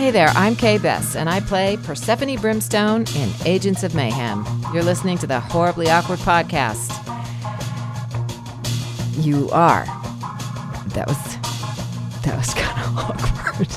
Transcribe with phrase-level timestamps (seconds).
[0.00, 4.46] Hey there, I'm Kay Bess, and I play Persephone Brimstone in Agents of Mayhem.
[4.72, 6.88] You're listening to the Horribly Awkward Podcast.
[9.22, 9.84] You are.
[10.94, 11.36] That was.
[12.22, 13.68] That was kind of awkward.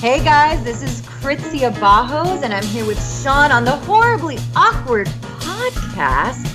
[0.00, 5.08] Hey guys, this is Krizia Bajos, and I'm here with Sean on the Horribly Awkward
[5.40, 6.46] Podcast.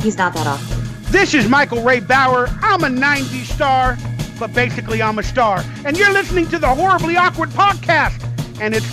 [0.00, 0.86] He's not that awkward.
[1.12, 2.48] This is Michael Ray Bauer.
[2.62, 3.98] I'm a 90s star,
[4.38, 5.64] but basically I'm a star.
[5.84, 8.22] And you're listening to the Horribly Awkward podcast.
[8.60, 8.86] And it's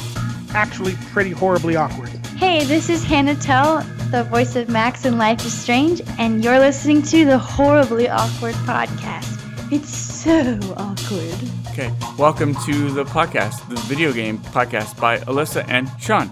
[0.53, 2.09] actually pretty horribly awkward.
[2.37, 6.59] Hey, this is Hannah Telle, the voice of Max in Life is Strange, and you're
[6.59, 9.39] listening to the Horribly Awkward Podcast.
[9.71, 11.35] It's so awkward.
[11.71, 16.29] Okay, welcome to the podcast, the video game podcast by Alyssa and Sean.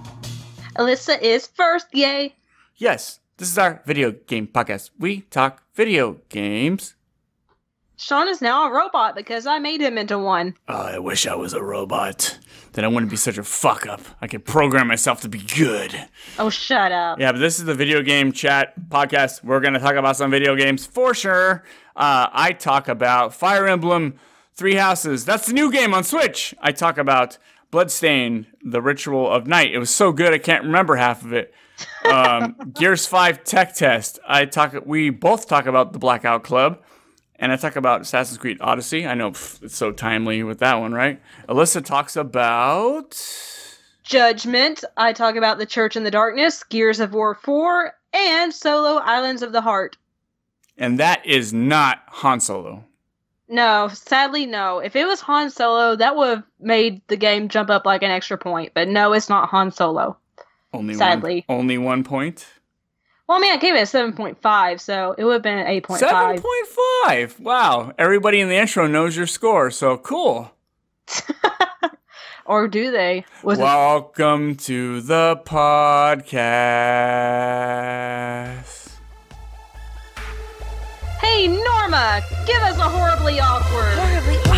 [0.77, 2.35] Alyssa is first, yay!
[2.75, 4.91] Yes, this is our video game podcast.
[4.99, 6.95] We talk video games.
[8.01, 10.55] Sean is now a robot because I made him into one.
[10.67, 12.39] Oh, I wish I was a robot.
[12.73, 14.01] Then I wouldn't be such a fuck up.
[14.19, 16.07] I could program myself to be good.
[16.39, 17.19] Oh, shut up.
[17.19, 19.43] Yeah, but this is the video game chat podcast.
[19.43, 21.63] We're going to talk about some video games for sure.
[21.95, 24.15] Uh, I talk about Fire Emblem
[24.55, 25.23] Three Houses.
[25.23, 26.55] That's the new game on Switch.
[26.59, 27.37] I talk about
[27.69, 29.75] Bloodstained, The Ritual of Night.
[29.75, 31.53] It was so good I can't remember half of it.
[32.11, 34.17] Um, Gears 5 Tech Test.
[34.27, 34.73] I talk.
[34.87, 36.81] We both talk about the Blackout Club.
[37.41, 39.05] And I talk about Assassin's Creed Odyssey.
[39.07, 41.19] I know pff, it's so timely with that one, right?
[41.49, 43.17] Alyssa talks about
[44.03, 44.83] Judgment.
[44.97, 49.41] I talk about The Church in the Darkness, Gears of War 4, and Solo Islands
[49.41, 49.97] of the Heart.
[50.77, 52.83] and that is not Han Solo.
[53.47, 54.79] No, sadly, no.
[54.79, 58.09] If it was Han Solo, that would have made the game jump up like an
[58.11, 58.71] extra point.
[58.73, 60.15] But no, it's not Han Solo.
[60.73, 61.43] Only Sadly.
[61.47, 62.47] one, only one point.
[63.31, 65.99] Well, I mean, I gave it a 7.5, so it would have been an 8.5.
[65.99, 67.39] Seven point five.
[67.39, 67.93] Wow!
[67.97, 70.51] Everybody in the intro knows your score, so cool.
[72.45, 73.23] Or do they?
[73.43, 75.69] Was it Welcome to the podcast.
[81.21, 83.95] Hey, Norma, give us a horribly awkward.
[83.95, 84.50] That's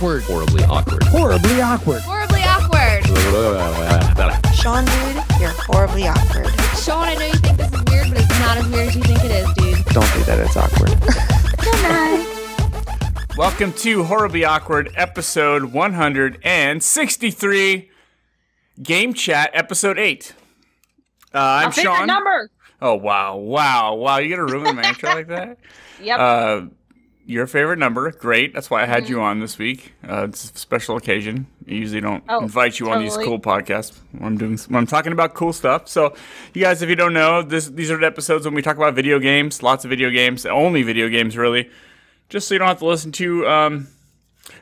[0.00, 0.22] awkward.
[0.22, 1.02] Horribly awkward.
[1.04, 2.00] Horribly awkward.
[2.04, 3.04] Horribly awkward.
[4.54, 6.48] Sean, dude, you're horribly awkward.
[6.74, 9.02] Sean, I know you think this is weird, but it's not as weird as you
[9.02, 9.84] think it is, dude.
[9.92, 10.38] Don't do that.
[10.38, 10.88] It's awkward.
[11.60, 12.26] Good night.
[13.36, 17.90] Welcome to Horribly Awkward, episode 163,
[18.82, 20.32] Game Chat, episode 8.
[21.34, 22.06] Uh, I'm My favorite Sean.
[22.06, 22.48] number.
[22.80, 24.16] Oh, wow, wow, wow.
[24.16, 25.58] You gonna ruin my intro like that?
[26.02, 26.18] Yep.
[26.18, 26.62] Uh,
[27.30, 28.52] your favorite number, great.
[28.54, 29.12] That's why I had Mm-hmm.
[29.12, 29.92] you on this week.
[30.08, 31.46] Uh, it's a special occasion.
[31.68, 34.86] I usually don't Oh, invite you on these cool podcasts when I'm doing when I'm
[34.86, 35.88] talking about cool stuff.
[35.88, 36.14] So,
[36.54, 38.94] you guys, if you don't know, this these are the episodes when we talk about
[38.94, 41.70] video games, lots of video games, only video games, really.
[42.28, 43.88] Just so you don't have to listen to um,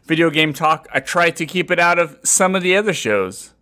[0.05, 0.87] video game talk.
[0.93, 3.55] I try to keep it out of some of the other shows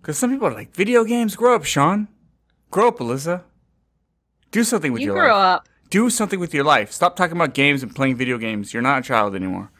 [0.00, 2.08] because some people are like, "Video games, grow up, Sean.
[2.70, 3.42] Grow up, Alyssa.
[4.50, 5.68] Do something with you your grew life." up.
[5.92, 6.90] Do something with your life.
[6.90, 8.72] Stop talking about games and playing video games.
[8.72, 9.70] You're not a child anymore.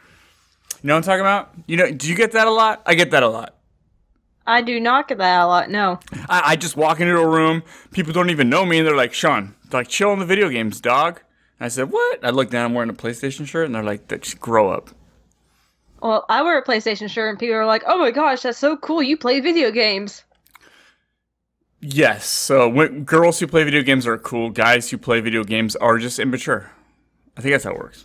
[0.82, 1.54] You know what I'm talking about?
[1.66, 2.82] You know, do you get that a lot?
[2.84, 3.56] I get that a lot.
[4.46, 5.70] I do not get that a lot.
[5.70, 6.00] No.
[6.28, 7.62] I, I just walk into a room,
[7.92, 10.50] people don't even know me, and they're like, Sean, they're like, chill on the video
[10.50, 11.20] games, dog.
[11.58, 12.22] And I said, what?
[12.22, 14.90] I look down, I'm wearing a PlayStation shirt, and they're like, just grow up.
[16.02, 18.76] Well, I wear a PlayStation shirt, and people are like, "Oh my gosh, that's so
[18.76, 19.04] cool!
[19.04, 20.24] You play video games."
[21.84, 24.50] Yes, so when, girls who play video games are cool.
[24.50, 26.70] Guys who play video games are just immature.
[27.37, 28.04] I think that's how it works.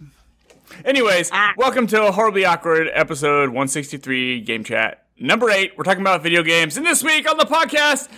[0.84, 1.54] Anyways, ah.
[1.58, 5.78] welcome to a horribly awkward episode 163 game chat number eight.
[5.78, 8.10] We're talking about video games, and this week on the podcast,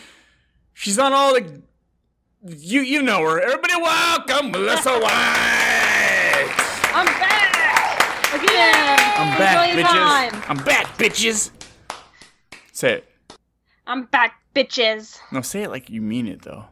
[0.73, 1.61] she's on all the.
[2.47, 3.41] You you know her.
[3.41, 5.09] Everybody, welcome Melissa White.
[6.93, 8.99] I'm back again.
[9.17, 9.83] I'm back, bitches.
[9.83, 10.43] time.
[10.47, 11.51] I'm back, bitches.
[12.71, 13.05] Say it.
[13.85, 15.19] I'm back, bitches.
[15.31, 16.65] No, say it like you mean it though.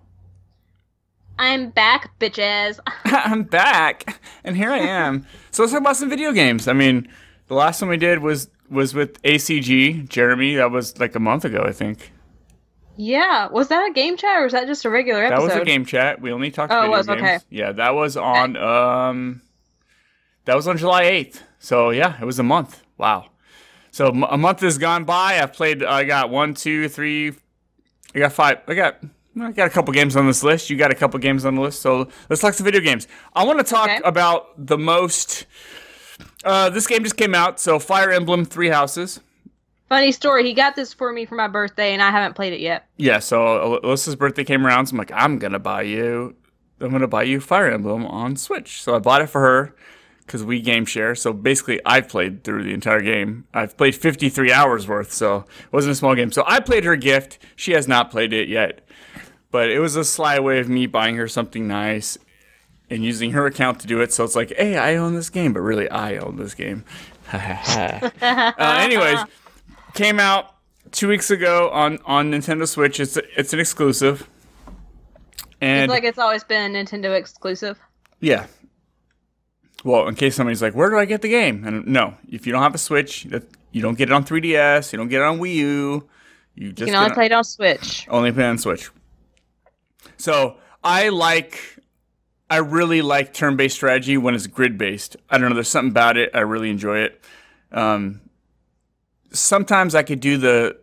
[1.40, 2.80] I'm back, bitches.
[3.06, 5.26] I'm back, and here I am.
[5.52, 6.68] so let's talk about some video games.
[6.68, 7.08] I mean,
[7.48, 10.56] the last one we did was was with ACG Jeremy.
[10.56, 12.12] That was like a month ago, I think.
[13.00, 15.50] Yeah, was that a game chat or was that just a regular episode?
[15.50, 16.20] That was a game chat.
[16.20, 17.06] We only talked Oh, it was?
[17.06, 17.22] games.
[17.22, 17.38] Okay.
[17.52, 19.42] Yeah, that was on um,
[20.46, 21.44] that was on July eighth.
[21.60, 22.82] So yeah, it was a month.
[22.98, 23.28] Wow.
[23.92, 25.40] So a month has gone by.
[25.40, 25.84] I've played.
[25.84, 27.34] I got one, two, three.
[28.18, 28.62] I got five.
[28.68, 28.98] I got.
[29.40, 30.72] I got a couple games on this list.
[30.72, 31.80] You got a couple games on the list.
[31.84, 33.08] So let's talk some video games.
[33.36, 34.02] I want to talk Okay.
[34.04, 35.46] about the most.
[36.44, 37.60] Uh, this game just came out.
[37.60, 39.20] So Fire Emblem Three Houses.
[39.90, 40.44] Funny story.
[40.44, 42.88] He got this for me for my birthday, and I haven't played it yet.
[42.98, 46.36] Yeah, so Alyssa's birthday came around, so I'm like, I'm gonna buy you,
[46.82, 48.82] I'm gonna buy you Fire Emblem on Switch.
[48.82, 49.76] So I bought it for her
[50.28, 51.16] because we game share.
[51.16, 53.46] So basically, I've played through the entire game.
[53.54, 56.32] I've played 53 hours worth, so it wasn't a small game.
[56.34, 57.40] So I played her gift.
[57.56, 58.86] She has not played it yet,
[59.50, 62.18] but it was a sly way of me buying her something nice
[62.90, 64.12] and using her account to do it.
[64.12, 66.84] So it's like, hey, I own this game, but really, I own this game.
[67.34, 68.10] uh,
[68.60, 69.20] anyways,
[69.94, 70.56] came out
[70.92, 73.00] two weeks ago on on Nintendo Switch.
[73.00, 74.30] It's it's an exclusive.
[75.60, 77.80] And it's like it's always been a Nintendo exclusive.
[78.20, 78.46] Yeah.
[79.84, 82.52] Well, in case somebody's like, "Where do I get the game?" and no, if you
[82.52, 83.26] don't have a Switch,
[83.72, 84.92] you don't get it on 3DS.
[84.92, 86.10] You don't get it on Wii U.
[86.56, 88.08] You just you can only play it on Switch.
[88.10, 88.90] Only play on Switch.
[90.18, 91.78] So I like
[92.50, 95.18] I really like turn-based strategy when it's grid-based.
[95.30, 95.56] I don't know.
[95.56, 96.32] There's something about it.
[96.34, 97.22] I really enjoy it.
[97.72, 98.22] Um,
[99.32, 100.78] sometimes I could do the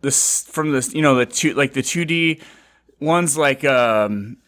[0.00, 2.42] this from this, you know, the two like the 2D
[3.00, 4.38] ones like um,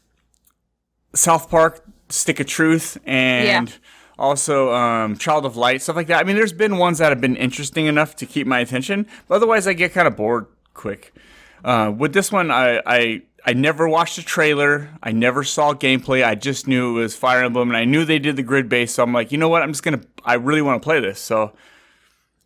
[1.15, 3.69] South Park, Stick of Truth, and.
[3.69, 3.75] Yeah.
[4.19, 6.19] Also, um, Child of Light, stuff like that.
[6.19, 9.35] I mean, there's been ones that have been interesting enough to keep my attention, but
[9.35, 11.15] otherwise, I get kind of bored quick.
[11.63, 14.89] Uh, with this one, I, I I never watched a trailer.
[15.03, 16.25] I never saw gameplay.
[16.25, 18.95] I just knew it was Fire Emblem, and I knew they did the grid base.
[18.95, 19.63] So I'm like, you know what?
[19.63, 20.01] I'm just gonna.
[20.25, 21.21] I really want to play this.
[21.21, 21.53] So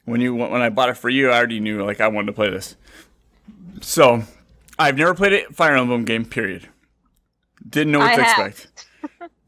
[0.06, 2.32] when you when I bought it for you, I already knew like I wanted to
[2.32, 2.74] play this.
[3.80, 4.24] So
[4.78, 6.24] I've never played a Fire Emblem game.
[6.24, 6.68] Period.
[7.68, 8.46] Didn't know what I to have.
[8.48, 8.86] expect.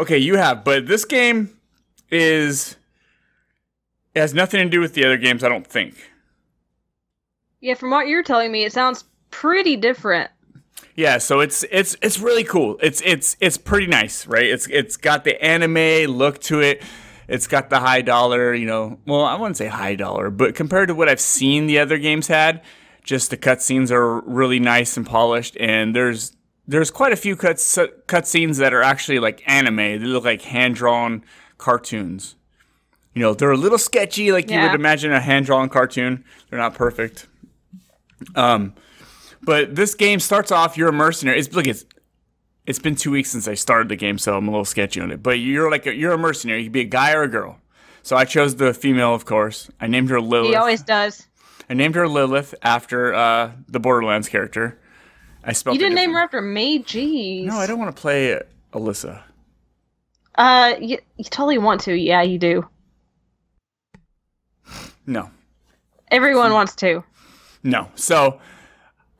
[0.00, 1.56] okay, you have, but this game
[2.10, 2.76] is
[4.14, 5.44] it has nothing to do with the other games.
[5.44, 6.10] I don't think.
[7.60, 10.30] Yeah, from what you're telling me, it sounds pretty different.
[10.96, 12.78] Yeah, so it's it's it's really cool.
[12.82, 14.46] It's it's it's pretty nice, right?
[14.46, 16.82] It's it's got the anime look to it.
[17.28, 18.98] It's got the high dollar, you know.
[19.06, 22.26] Well, I wouldn't say high dollar, but compared to what I've seen the other games
[22.26, 22.62] had,
[23.04, 25.56] just the cutscenes are really nice and polished.
[25.60, 26.36] And there's
[26.70, 27.76] there's quite a few cuts
[28.06, 29.76] cutscenes that are actually like anime.
[29.76, 31.24] They look like hand drawn
[31.58, 32.36] cartoons.
[33.12, 34.62] You know, they're a little sketchy, like Yeah.
[34.62, 36.24] you would imagine a hand drawn cartoon.
[36.48, 37.26] They're not perfect.
[38.36, 38.74] Um,
[39.42, 40.76] but this game starts off.
[40.76, 41.40] You're a mercenary.
[41.40, 41.66] It's look.
[41.66, 41.84] It's
[42.66, 45.10] it's been two weeks since I started the game, so I'm a little sketchy on
[45.10, 45.22] it.
[45.22, 46.60] But you're like a, you're a mercenary.
[46.60, 47.58] You can be a guy or a girl.
[48.02, 49.70] So I chose the female, of course.
[49.80, 50.50] I named her Lilith.
[50.50, 51.26] He always does.
[51.68, 54.78] I named her Lilith after uh, the Borderlands character.
[55.44, 55.76] I spelled.
[55.76, 56.82] You didn't name her after me.
[56.82, 57.44] Jeez.
[57.44, 58.40] No, I don't want to play
[58.72, 59.22] Alyssa.
[60.36, 61.94] Uh, you, you totally want to.
[61.94, 62.68] Yeah, you do.
[65.06, 65.30] No,
[66.10, 67.02] Everyone wants to.
[67.64, 67.88] no.
[67.96, 68.40] So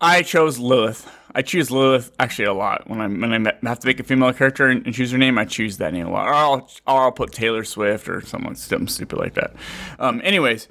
[0.01, 1.11] I chose Lilith.
[1.35, 4.33] I choose Lilith actually a lot when I when I have to make a female
[4.33, 5.39] character and, and choose her name.
[5.39, 8.55] I choose that name a lot, or I'll or I'll put Taylor Swift or someone
[8.55, 9.55] something stupid like that.
[9.99, 10.69] Um, anyways,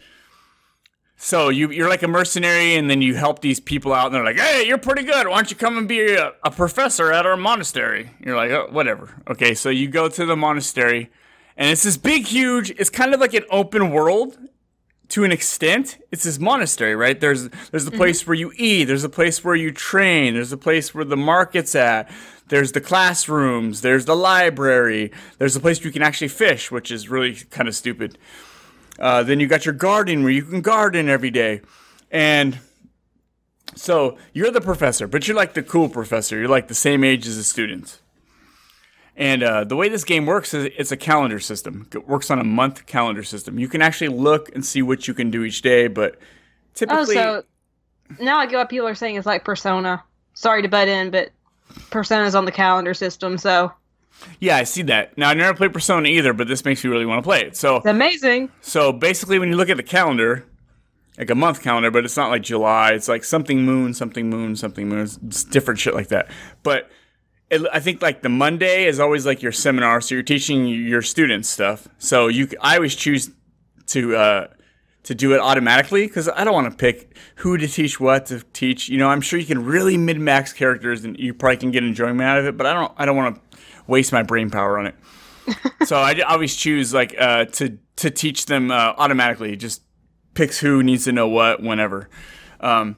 [1.21, 4.24] so you you're like a mercenary, and then you help these people out, and they're
[4.24, 5.27] like, "Hey, you're pretty good.
[5.27, 8.68] Why don't you come and be a, a professor at our monastery?" You're like, oh,
[8.71, 11.12] "Whatever." Okay, so you go to the monastery,
[11.57, 12.71] and it's this big, huge.
[12.71, 14.38] It's kind of like an open world
[15.10, 17.19] to an extent, it's this monastery, right?
[17.19, 17.98] There's there's the mm-hmm.
[17.98, 21.18] place where you eat, there's a place where you train, there's a place where the
[21.18, 22.10] market's at,
[22.48, 26.91] there's the classrooms, there's the library, there's a place where you can actually fish, which
[26.91, 28.17] is really kind of stupid.
[29.00, 31.62] Uh, then you got your garden where you can garden every day,
[32.12, 32.60] and
[33.75, 36.38] so you're the professor, but you're like the cool professor.
[36.38, 38.00] You're like the same age as the students.
[39.15, 41.88] And uh, the way this game works is it's a calendar system.
[41.94, 43.60] It works on a month calendar system.
[43.60, 46.18] You can actually look and see what you can do each day, but
[46.74, 47.18] typically.
[47.18, 50.01] Oh, so now I get what people are saying is like Persona.
[50.34, 51.32] Sorry to butt in, but
[51.89, 53.72] Persona's on the calendar system, so
[54.39, 55.17] yeah, I see that.
[55.17, 57.55] Now I never played Persona either, but this makes me really want to play it.
[57.55, 58.49] So, it's amazing.
[58.61, 60.45] so basically, when you look at the calendar,
[61.17, 62.91] like a month calendar, but it's not like July.
[62.91, 65.01] It's like something moon, something moon, something moon.
[65.01, 66.29] It's- different shit like that.
[66.63, 66.89] But
[67.49, 71.01] it, I think like the Monday is always like your seminar, so you're teaching your
[71.01, 71.88] students stuff.
[71.97, 73.31] So you, I always choose
[73.88, 74.47] to uh,
[75.03, 78.43] to do it automatically because I don't want to pick who to teach what to
[78.53, 78.88] teach.
[78.88, 81.83] You know, I'm sure you can really min max characters and you probably can get
[81.83, 82.93] enjoyment out of it, but I don't.
[82.97, 83.49] I don't want to
[83.89, 84.96] waste my brain power on it.
[85.86, 89.53] so I always choose like uh, to to teach them uh, automatically.
[89.53, 89.81] It Just
[90.34, 92.10] picks who needs to know what whenever.
[92.60, 92.98] Um,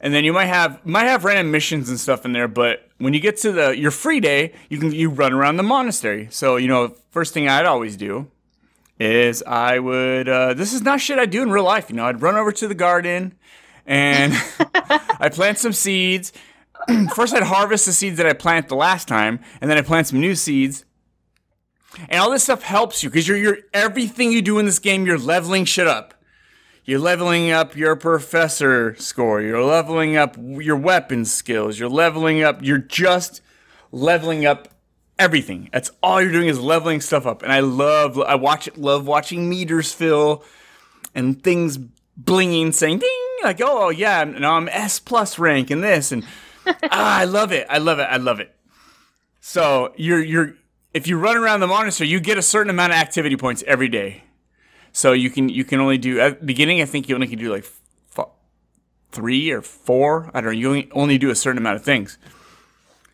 [0.00, 3.14] and then you might have might have random missions and stuff in there, but when
[3.14, 6.28] you get to the your free day, you can you run around the monastery.
[6.30, 8.30] So you know, first thing I'd always do
[8.98, 11.90] is I would uh, this is not shit I do in real life.
[11.90, 13.34] You know, I'd run over to the garden
[13.86, 14.32] and
[15.20, 16.32] I plant some seeds.
[17.14, 20.06] first, I'd harvest the seeds that I planted the last time, and then I plant
[20.08, 20.84] some new seeds.
[22.08, 25.06] And all this stuff helps you because you're, you're everything you do in this game,
[25.06, 26.14] you're leveling shit up.
[26.84, 29.40] you're leveling up your professor score.
[29.40, 31.78] You're leveling up your weapon skills.
[31.78, 32.62] You're leveling up.
[32.62, 33.40] You're just
[33.92, 34.68] leveling up
[35.18, 35.70] everything.
[35.72, 37.42] That's all you're doing is leveling stuff up.
[37.42, 38.18] And I love.
[38.18, 38.76] I watch it.
[38.76, 40.44] Love watching meters fill
[41.14, 41.78] and things
[42.20, 43.10] blinging, saying ding.
[43.42, 46.24] Like oh yeah, now I'm S plus rank in this, and
[46.66, 47.66] ah, I love it.
[47.68, 48.04] I love it.
[48.10, 48.54] I love it.
[49.40, 50.54] So you're you're
[50.94, 53.88] if you run around the monastery, you get a certain amount of activity points every
[53.88, 54.24] day.
[54.92, 56.80] So you can you can only do at beginning.
[56.80, 57.64] I think you only can do like
[58.16, 58.28] f-
[59.10, 60.30] three or four.
[60.32, 60.58] I don't know.
[60.58, 62.16] You only, do a certain amount of things.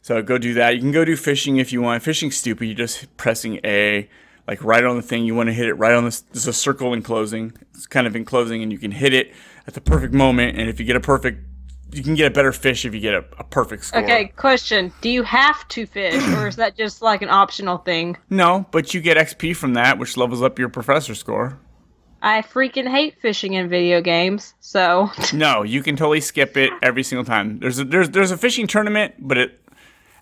[0.03, 0.75] So go do that.
[0.75, 2.03] You can go do fishing if you want.
[2.03, 2.67] Fishing's stupid.
[2.67, 4.09] You're just pressing A,
[4.47, 5.25] like right on the thing.
[5.25, 6.21] You want to hit it right on this.
[6.21, 7.55] There's a circle in closing.
[7.75, 9.33] It's kind of in closing, and you can hit it
[9.67, 10.59] at the perfect moment.
[10.59, 11.45] And if you get a perfect,
[11.93, 14.03] you can get a better fish if you get a, a perfect score.
[14.03, 14.93] Okay, question.
[15.01, 18.17] Do you have to fish, or is that just like an optional thing?
[18.29, 21.59] No, but you get XP from that, which levels up your professor score.
[22.23, 25.11] I freaking hate fishing in video games, so.
[25.33, 27.59] No, you can totally skip it every single time.
[27.61, 29.61] There's a, there's there's a fishing tournament, but it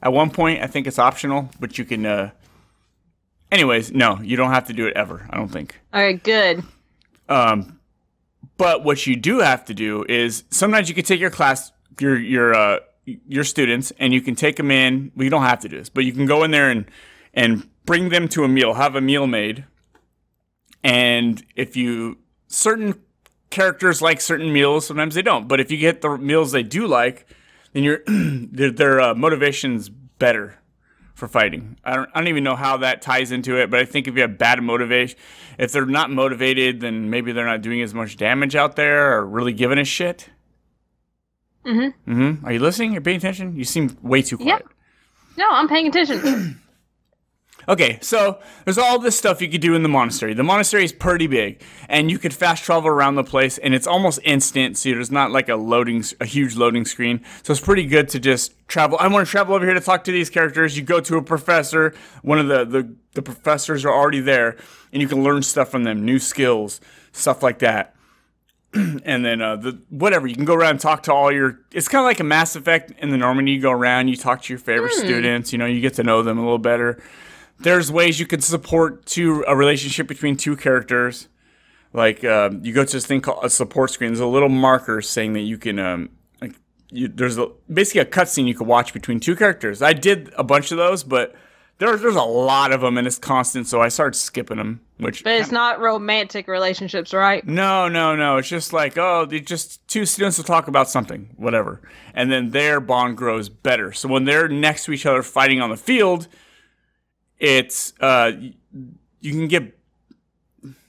[0.03, 2.07] at one point I think it's optional, but you can.
[2.07, 2.31] uh
[3.51, 5.27] Anyways, no, you don't have to do it ever.
[5.31, 5.81] I don't think.
[5.95, 6.63] Alright, good.
[7.31, 7.78] Um,
[8.59, 12.19] but what you do have to do is sometimes you can take your class, your
[12.19, 15.13] your uh, your students, and you can take them in.
[15.17, 16.85] You don't have to do this, but you can go in there and
[17.33, 19.65] and bring them to a meal, have a meal made,
[20.85, 23.01] and if you certain
[23.51, 25.49] characters like certain meals, sometimes they don't.
[25.49, 27.27] But if you get the meals they do like,
[27.73, 30.59] then your their, their uh, motivation's better
[31.19, 31.77] for fighting.
[31.85, 34.15] I don't, I don't even know how that ties into it, but I think if
[34.15, 35.19] you have bad motivation,
[35.59, 39.27] if they're not motivated, then maybe they're not doing as much damage out there or
[39.27, 40.31] really giving a shit.
[41.67, 42.13] Mm-hmm.
[42.13, 42.47] Mm-hmm.
[42.47, 42.93] Are you listening?
[42.93, 43.57] You're paying attention?
[43.57, 44.63] You seem way too quiet.
[44.63, 44.69] Yep.
[45.39, 46.61] No, I'm paying attention.
[47.69, 50.33] Okay, so there's all this stuff you could do in the monastery.
[50.33, 53.87] The monastery is pretty big, and you could fast travel around the place, and it's
[53.87, 54.79] almost instant.
[54.79, 57.23] So there's not like a loading, a huge loading screen.
[57.43, 58.97] So it's pretty good to just travel.
[58.99, 60.79] I want to travel over here to talk to these characters.
[60.79, 61.95] You go to a professor.
[62.23, 64.57] One of the the, the professors are already there,
[64.91, 66.81] and you can learn stuff from them, new skills,
[67.13, 67.95] stuff like that.
[68.73, 71.61] and then uh, the whatever you can go around and talk to all your.
[71.75, 73.53] It's kind of like a Mass Effect in the Normandy.
[73.53, 75.01] You go around, you talk to your favorite Hmm.
[75.01, 75.53] students.
[75.53, 77.03] You know, you get to know them a little better
[77.61, 81.29] there's ways you could support two a relationship between two characters.
[81.93, 84.11] Like uh, you go to this thing called a support screen.
[84.11, 86.11] There's a little marker saying that you can um,
[86.41, 86.55] like
[86.91, 89.83] you, there's a, basically a cutscene you could watch between two characters.
[89.83, 91.35] I did a bunch of those, but
[91.79, 93.67] there's there's a lot of them and it's constant.
[93.67, 94.81] So I started skipping them.
[94.99, 97.47] Which but it's not romantic relationships, right?
[97.47, 98.37] no, no, no.
[98.37, 101.81] It's just like, oh, they just two students will talk about something, whatever.
[102.15, 103.93] And then their bond grows better.
[103.93, 106.27] So when they're next to each other fighting on the field,
[107.39, 108.33] it's uh
[109.21, 109.79] you can get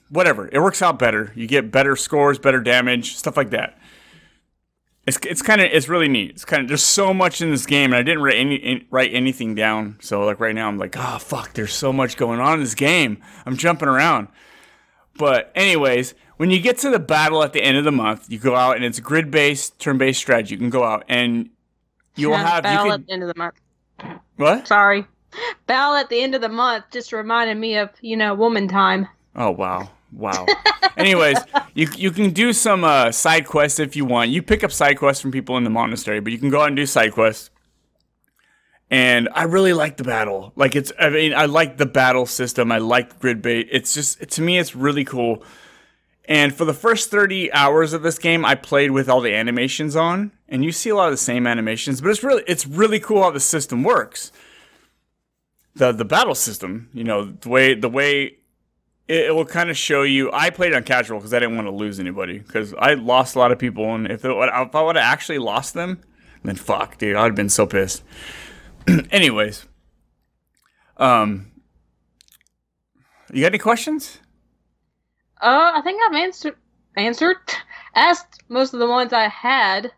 [0.09, 0.49] whatever.
[0.51, 1.31] It works out better.
[1.35, 3.77] You get better scores, better damage, stuff like that.
[5.07, 6.31] It's, it's kind of it's really neat.
[6.31, 8.85] It's kind of there's so much in this game, and I didn't write any in-
[8.91, 9.97] write anything down.
[10.01, 12.75] So like right now, I'm like, oh fuck, there's so much going on in this
[12.75, 13.21] game.
[13.45, 14.27] I'm jumping around.
[15.17, 18.37] But anyways, when you get to the battle at the end of the month, you
[18.39, 20.55] go out and it's grid based, turn based strategy.
[20.55, 21.49] You can go out and
[22.15, 23.55] you'll have you battle can at the end of the month.
[24.35, 24.67] what?
[24.67, 25.05] Sorry.
[25.67, 29.07] Battle at the end of the month just reminded me of, you know, woman time.
[29.35, 30.45] Oh wow, wow.
[30.97, 31.37] Anyways,
[31.73, 34.31] you you can do some uh, side quests if you want.
[34.31, 36.67] You pick up side quests from people in the monastery, but you can go out
[36.67, 37.51] and do side quests.
[38.91, 40.51] And I really like the battle.
[40.55, 42.71] Like it's, I mean, I like the battle system.
[42.71, 43.69] I like grid bait.
[43.71, 45.43] It's just to me, it's really cool.
[46.25, 49.95] And for the first 30 hours of this game, I played with all the animations
[49.95, 52.99] on, and you see a lot of the same animations, but it's really it's really
[52.99, 54.31] cool how the system works.
[55.79, 58.37] The the battle system, you know, the way the way
[59.07, 60.31] it, it will kind of show you.
[60.33, 63.39] I played on casual because I didn't want to lose anybody because I lost a
[63.39, 66.01] lot of people, and if, it, if I would have actually lost them,
[66.43, 68.03] then fuck, dude, I'd have been so pissed.
[69.11, 69.67] Anyways,
[70.97, 71.51] um,
[73.33, 74.19] you got any questions?
[75.41, 76.55] Uh, I think I've answered
[76.97, 77.37] answered
[77.95, 79.91] asked most of the ones I had.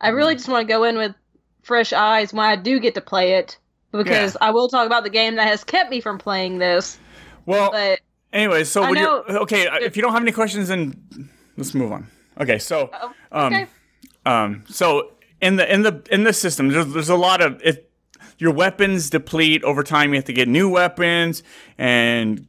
[0.00, 0.16] I Mm.
[0.16, 1.14] really just want to go in with
[1.62, 3.58] fresh eyes when I do get to play it
[4.02, 6.98] because I will talk about the game that has kept me from playing this.
[7.46, 8.00] Well, But
[8.32, 11.72] Anyways, so when know- you're okay, uh, if you don't have any questions, then let's
[11.72, 12.08] move on.
[12.40, 13.66] Okay, so um, Oh, okay.
[14.26, 17.90] um, so in the in the in the system, there's there's a lot of it.
[18.38, 20.10] Your weapons deplete over time.
[20.10, 21.44] You have to get new weapons
[21.78, 22.44] and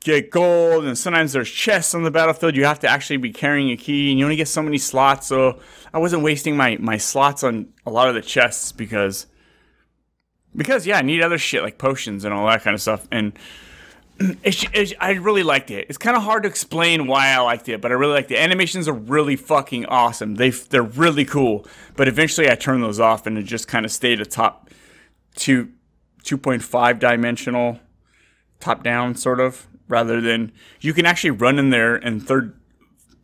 [0.00, 2.56] get gold, and sometimes there's chests on the battlefield.
[2.56, 5.26] You have to actually be carrying a key, and you only get so many slots.
[5.26, 5.60] So
[5.92, 9.26] I wasn't wasting my my slots on a lot of the chests because
[10.56, 13.06] because yeah, I need other shit like potions and all that kind of stuff.
[13.10, 13.32] And
[14.42, 15.86] It's, it's, I really liked it.
[15.88, 18.36] It's kind of hard to explain why I liked it, but I really liked it.
[18.36, 20.34] Animations are really fucking awesome.
[20.34, 21.66] They they're really cool.
[21.96, 24.68] But eventually, I turned those off, and it just kind of stayed a top
[25.36, 25.70] two,
[26.22, 27.80] two point five dimensional,
[28.60, 30.52] top down sort of, rather than
[30.82, 32.60] you can actually run in there in third,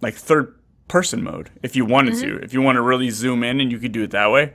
[0.00, 2.38] like third person mode if you wanted mm-hmm.
[2.38, 2.42] to.
[2.42, 4.54] If you want to really zoom in, and you could do it that way.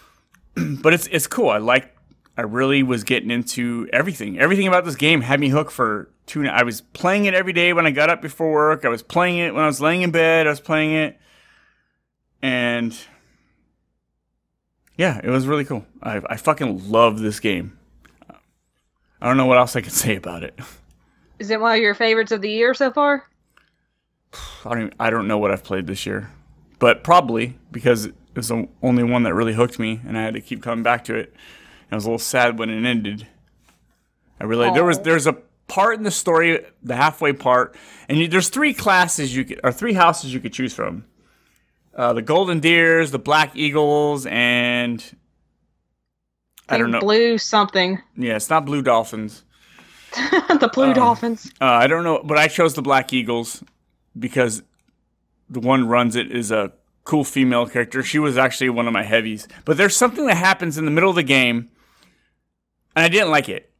[0.54, 1.50] but it's it's cool.
[1.50, 1.93] I like
[2.36, 4.38] I really was getting into everything.
[4.38, 6.46] Everything about this game had me hooked for two.
[6.46, 8.84] I was playing it every day when I got up before work.
[8.84, 10.46] I was playing it when I was laying in bed.
[10.46, 11.18] I was playing it,
[12.42, 12.96] and
[14.96, 15.86] yeah, it was really cool.
[16.02, 17.78] I, I fucking love this game.
[19.20, 20.58] I don't know what else I could say about it.
[21.38, 23.28] Is it one of your favorites of the year so far?
[24.64, 24.78] I don't.
[24.78, 26.30] Even, I don't know what I've played this year,
[26.80, 30.34] but probably because it was the only one that really hooked me, and I had
[30.34, 31.32] to keep coming back to it.
[31.94, 33.24] I was a little sad when it ended.
[34.40, 35.34] I really there was there's a
[35.68, 37.76] part in the story, the halfway part,
[38.08, 41.04] and you, there's three classes you could or three houses you could choose from.
[41.94, 45.04] Uh, the Golden Deers, the Black Eagles, and
[46.68, 46.98] I don't know.
[46.98, 48.02] Blue something.
[48.16, 49.44] Yeah, it's not Blue Dolphins.
[50.16, 51.48] the Blue Dolphins.
[51.60, 53.62] Uh, I don't know, but I chose the Black Eagles
[54.18, 54.64] because
[55.48, 56.72] the one runs it is a
[57.04, 58.02] cool female character.
[58.02, 59.46] She was actually one of my heavies.
[59.64, 61.70] But there's something that happens in the middle of the game,
[62.96, 63.70] and I didn't like it.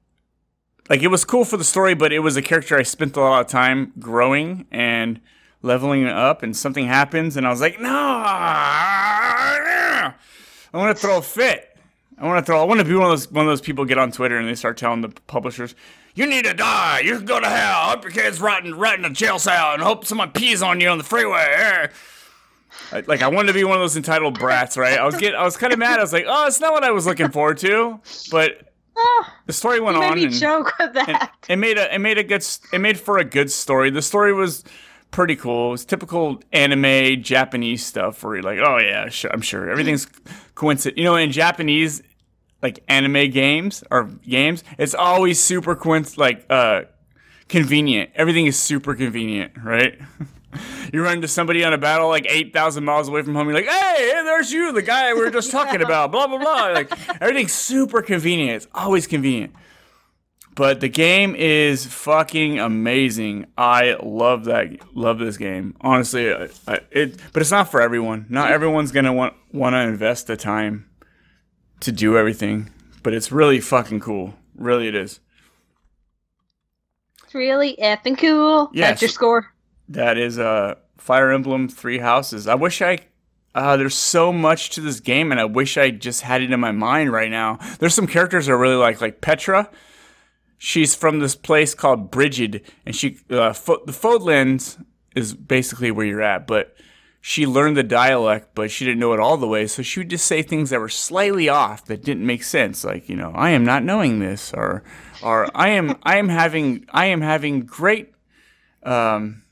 [0.91, 3.21] Like it was cool for the story, but it was a character I spent a
[3.21, 5.21] lot of time growing and
[5.63, 10.13] leveling up, and something happens, and I was like, no, I
[10.73, 11.71] want to throw a fit.
[12.19, 12.61] I want to throw.
[12.61, 14.49] I want to be one of those one of those people get on Twitter and
[14.49, 15.75] they start telling the publishers,
[16.15, 17.01] "You need to die.
[17.01, 17.91] You can go to hell.
[17.91, 20.89] Hope your kid's rotting, rotting in a jail cell, and hope someone pees on you
[20.91, 21.89] on the freeway."
[22.93, 24.99] I- Like I wanted to be one of those entitled brats, right?
[24.99, 25.99] I was get, I was kind of mad.
[25.99, 28.74] I was like, "Oh, it's not what I was looking forward to," but
[29.47, 30.19] the story went on.
[30.19, 31.33] and- joke with that.
[31.49, 33.91] it made a it made a good it made for a good story.
[33.91, 34.65] The story was
[35.11, 35.69] pretty cool.
[35.69, 40.07] It was typical anime Japanese stuff where you're like, oh yeah, sure, I'm sure everything's
[40.55, 40.99] coincident.
[40.99, 42.03] You know, in Japanese
[42.63, 46.83] like anime games or games, it's always super coinc- like uh
[47.49, 48.11] convenient.
[48.15, 49.99] Everything is super convenient, right?
[50.93, 53.49] you run into somebody on a battle like 8,000 miles away from home.
[53.49, 56.69] You're like, hey, there's you, the guy we were just talking about, blah, blah, blah.
[56.69, 58.57] Like, everything's super convenient.
[58.57, 59.55] It's always convenient.
[60.55, 63.47] But the game is fucking amazing.
[63.59, 64.95] I love that.
[64.95, 65.75] Love this game.
[65.81, 67.19] Honestly, I, I, it.
[67.33, 68.27] But it's not for everyone.
[68.29, 70.89] Not everyone's gonna want want to invest the time
[71.81, 72.71] to do everything.
[73.03, 74.35] But it's really fucking cool.
[74.57, 75.19] Really, it is.
[77.25, 78.71] It's really effing cool.
[78.73, 78.91] Yes.
[78.91, 79.54] That's your score.
[79.89, 82.47] That is uh, Fire Emblem Three Houses.
[82.47, 83.01] I wish I.
[83.55, 86.59] Uh, there's so much to this game, and I wish I just had it in
[86.59, 87.59] my mind right now.
[87.79, 89.71] There's some characters I really like, like Petra.
[90.59, 94.83] She's from this place called Brigid, and she uh, Fo- the Fodlands
[95.15, 96.75] is basically where you're at, but
[97.21, 100.11] she learned the dialect, but she didn't know it all the way, so she would
[100.11, 103.51] just say things that were slightly off that didn't make sense, like you know, I
[103.51, 104.83] am not knowing this, or
[105.23, 108.13] or I am I am having I am having great
[108.83, 109.44] um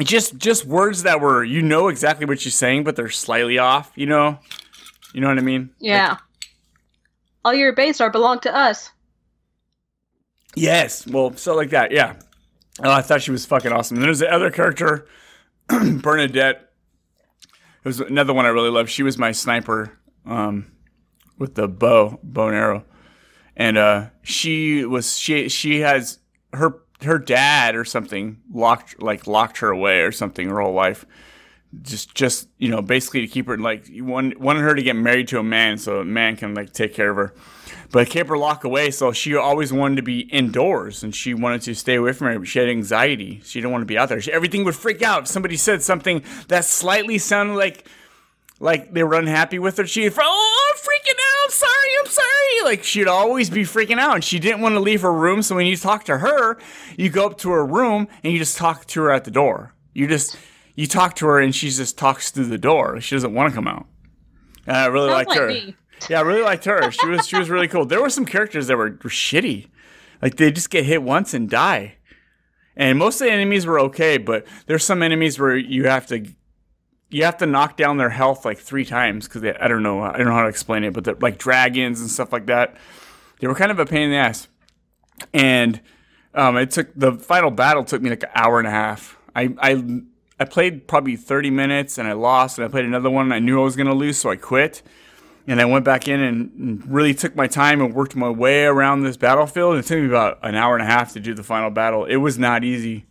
[0.00, 3.92] just just words that were you know exactly what she's saying but they're slightly off
[3.94, 4.38] you know?
[5.14, 5.70] You know what i mean?
[5.78, 6.16] Yeah.
[7.44, 8.90] All your base art belong to us.
[10.54, 11.06] yes.
[11.06, 12.16] Well so like that yeah.
[12.82, 13.96] Oh, i thought she was fucking awesome.
[13.96, 15.06] And there's the other character
[15.68, 16.70] bernadette.
[17.84, 18.90] It was another one i really loved.
[18.90, 20.72] She was my sniper um
[21.38, 22.84] with the bow bow and arrow.
[23.56, 26.18] And uh she was she she has
[26.52, 26.70] her
[27.02, 31.04] her dad or something locked like locked her away or something her whole life.
[31.82, 34.96] Just just you know basically to keep her like you want, wanted her to get
[34.96, 37.34] married to a man so a man can like take care of her.
[37.90, 41.62] But kept her locked away so she always wanted to be indoors and she wanted
[41.62, 43.40] to stay away from her but she had anxiety.
[43.44, 44.20] She didn't want to be out there.
[44.20, 45.22] She, everything would freak out.
[45.22, 47.86] If somebody said something that slightly sounded like
[48.58, 49.86] like they were unhappy with her.
[49.86, 51.25] She'd oh i'm freaking out
[52.06, 52.64] i'm sorry.
[52.64, 54.14] Like she'd always be freaking out.
[54.16, 56.58] And she didn't want to leave her room so when you talk to her
[56.96, 59.74] you go up to her room and you just talk to her at the door.
[59.94, 60.36] You just
[60.74, 63.00] you talk to her and she just talks through the door.
[63.00, 63.86] She doesn't want to come out.
[64.66, 65.48] And i really Sounds liked like her.
[65.48, 65.74] me.
[66.08, 66.90] yeah i really liked her.
[66.90, 67.84] She was she was really cool.
[67.86, 69.68] There were some characters that were, were shitty.
[70.22, 71.94] Like they just get hit once and die.
[72.76, 76.26] And most of the enemies were okay but there's some enemies where you have to
[77.10, 80.16] you have to knock down their health like three times because I don't know I
[80.16, 82.76] don't know how to explain it, but they're like dragons and stuff like that.
[83.40, 84.48] They were kind of a pain in the ass,
[85.32, 85.80] and
[86.34, 89.16] um, it took the final battle took me like an hour and a half.
[89.34, 90.00] I I
[90.40, 93.26] I played probably thirty minutes and I lost, and I played another one.
[93.26, 94.82] And I knew I was gonna lose, so I quit.
[95.46, 98.64] and I went back in and, and really took my time and worked my way
[98.64, 99.76] around this battlefield.
[99.78, 102.04] It took me about an hour and a half to do the final battle.
[102.04, 103.06] It was not easy.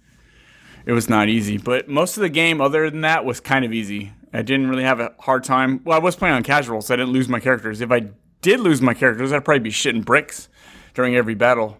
[0.86, 3.74] It was not easy, but most of the game, other than that, was kind of
[3.74, 4.13] easy.
[4.34, 5.82] I didn't really have a hard time.
[5.84, 7.82] Well, I was playing on casual, so I didn't lose my characters.
[7.82, 8.10] If I
[8.41, 10.48] did lose my characters, I'd probably be shitting bricks
[10.93, 11.80] during every battle,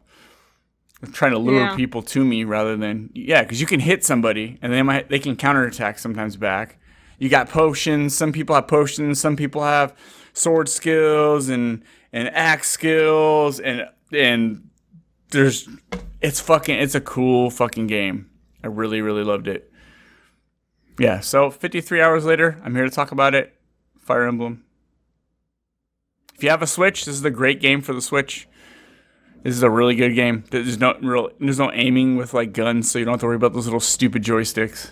[1.12, 1.76] trying to lure Yeah.
[1.76, 5.20] people to me rather than yeah, because you can hit somebody and they might they
[5.20, 6.80] can counterattack sometimes back.
[7.20, 8.16] You got potions.
[8.16, 9.20] Some people have potions.
[9.20, 9.94] Some people have
[10.34, 14.70] sword skills and and axe skills and and
[15.32, 15.70] there's
[16.22, 18.30] it's fucking it's a cool fucking game.
[18.66, 19.72] I really really loved it.
[20.98, 23.54] Yeah, so 53 hours later, I'm here to talk about it.
[24.00, 24.64] Fire Emblem.
[26.34, 28.48] If you have a Switch, this is a great game for the Switch.
[29.44, 30.46] This is a really good game.
[30.50, 33.36] There's no real there's no aiming with like guns, so you don't have to worry
[33.36, 34.90] about those little stupid joysticks.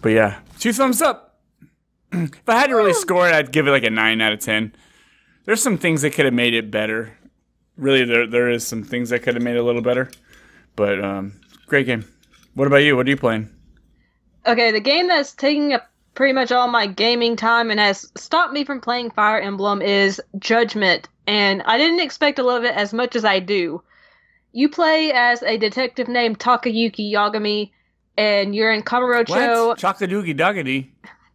[0.00, 1.40] But yeah, two thumbs up.
[2.12, 4.38] if I had to really score it, I'd give it like a nine out of
[4.38, 4.72] ten.
[5.44, 7.18] There's some things that could have made it better.
[7.76, 10.08] Really, there there is some things that could have made it a little better.
[10.76, 12.04] But um, great game.
[12.54, 12.96] What about you?
[12.96, 13.50] What are you playing?
[14.46, 18.52] Okay, the game that's taking up pretty much all my gaming time and has stopped
[18.52, 22.92] me from playing Fire Emblem is Judgment, and I didn't expect to love it as
[22.92, 23.82] much as I do.
[24.52, 27.70] You play as a detective named Takayuki Yagami,
[28.16, 29.68] and you're in Kamurocho.
[29.68, 29.78] What?
[29.78, 30.90] Chakadugi Dagadi.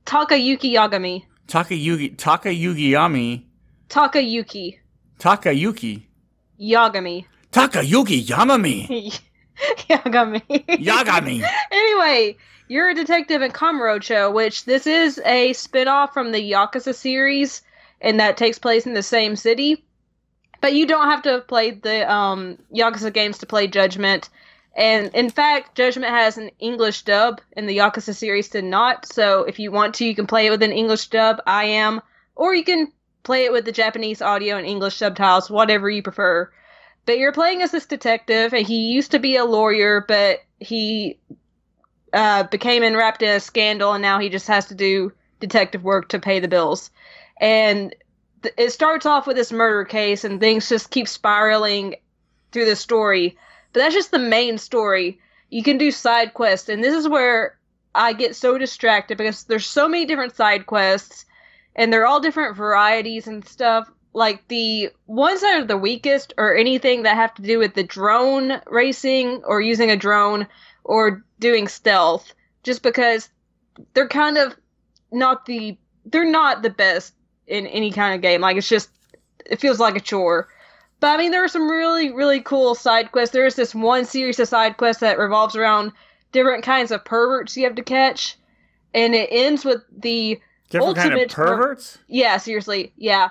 [0.05, 1.25] Takayuki Yagami.
[1.47, 3.43] Takayugi Takayugi Yami.
[3.89, 4.79] Takayuki
[5.19, 6.03] Takayuki.
[6.59, 7.25] Yagami.
[7.51, 9.19] Takayuki Yamami.
[9.89, 10.43] Yagami.
[10.67, 11.47] Yagami.
[11.71, 12.37] anyway,
[12.67, 17.61] you're a detective in Kamurocho, which this is a spin-off from the Yakuza series,
[18.01, 19.83] and that takes place in the same city.
[20.61, 24.29] But you don't have to have played the um, Yakuza games to play Judgment.
[24.75, 29.05] And in fact, Judgment has an English dub, and the Yakuza series did not.
[29.05, 31.41] So if you want to, you can play it with an English dub.
[31.45, 32.01] I am,
[32.35, 32.91] or you can
[33.23, 36.49] play it with the Japanese audio and English subtitles, whatever you prefer.
[37.05, 41.19] But you're playing as this detective, and he used to be a lawyer, but he
[42.13, 46.09] uh, became enwrapped in a scandal, and now he just has to do detective work
[46.09, 46.89] to pay the bills.
[47.39, 47.93] And
[48.41, 51.95] th- it starts off with this murder case, and things just keep spiraling
[52.51, 53.37] through the story.
[53.73, 55.19] But that's just the main story.
[55.49, 57.57] You can do side quests, and this is where
[57.93, 61.25] I get so distracted because there's so many different side quests,
[61.75, 63.89] and they're all different varieties and stuff.
[64.15, 67.83] Like the ones that are the weakest or anything that have to do with the
[67.83, 70.47] drone racing or using a drone
[70.85, 73.29] or doing stealth, just because
[73.93, 74.55] they're kind of
[75.11, 77.13] not the they're not the best
[77.45, 78.39] in any kind of game.
[78.41, 78.89] Like it's just
[79.45, 80.47] it feels like a chore.
[81.01, 83.33] But I mean, there are some really really cool side quests.
[83.33, 85.91] There is this one series of side quests that revolves around
[86.31, 88.37] different kinds of perverts you have to catch,
[88.93, 91.97] and it ends with the Different kind of ultimate per- perverts?
[92.07, 93.29] yeah, seriously, yeah.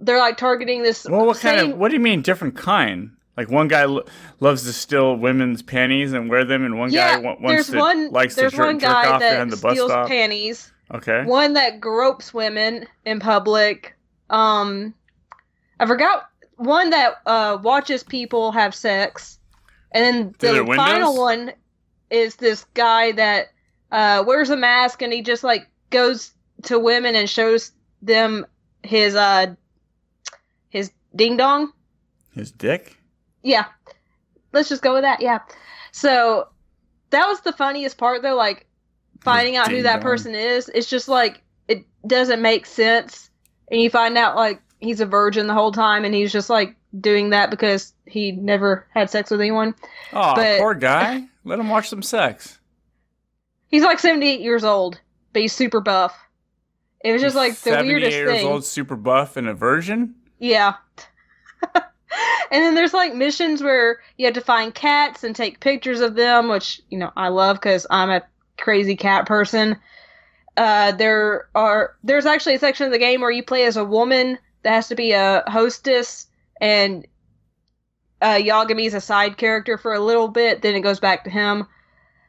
[0.00, 1.06] They're like targeting this.
[1.08, 1.78] Well, what kind of?
[1.78, 3.12] What do you mean different kind?
[3.36, 4.04] Like one guy lo-
[4.40, 7.78] loves to steal women's panties and wear them, and one yeah, guy wa- wants to
[7.78, 8.10] one.
[8.10, 10.08] likes to jerk, one jerk guy off that the bus steals stop.
[10.08, 10.72] panties.
[10.92, 11.22] Okay.
[11.24, 13.96] One that gropes women in public.
[14.30, 14.94] Um,
[15.78, 19.38] I forgot one that uh watches people have sex,
[19.92, 21.52] and then the final one
[22.10, 23.48] is this guy that
[23.92, 26.32] uh wears a mask and he just like goes
[26.64, 27.70] to women and shows
[28.02, 28.44] them
[28.82, 29.54] his uh his
[31.18, 31.72] ding dong.
[32.34, 32.96] His dick.
[33.42, 33.66] Yeah.
[34.52, 35.20] Let's just go with that.
[35.20, 35.40] Yeah.
[35.92, 36.48] So
[37.10, 38.66] that was the funniest part though, like
[39.20, 40.02] finding out who that dong.
[40.02, 40.70] person is.
[40.74, 43.30] It's just like it doesn't make sense.
[43.70, 46.76] And you find out like he's a virgin the whole time and he's just like
[46.98, 49.74] doing that because he never had sex with anyone.
[50.12, 51.24] Oh, But- poor guy.
[51.44, 52.58] Let him watch some sex.
[53.68, 55.00] He's like 78 years old,
[55.32, 56.14] but he's super buff.
[57.04, 58.46] It was just like the 78 weirdest years thing.
[58.46, 60.14] old, super buff, and a virgin.
[60.38, 60.74] Yeah.
[61.74, 61.82] and
[62.50, 66.48] then there's like missions where you have to find cats and take pictures of them,
[66.48, 68.22] which, you know, I love because I'm a
[68.56, 69.76] crazy cat person.
[70.56, 73.84] Uh, there are there's actually a section of the game where you play as a
[73.84, 76.26] woman that has to be a hostess
[76.60, 77.06] and
[78.20, 81.66] uh, Yagami's a side character for a little bit, then it goes back to him.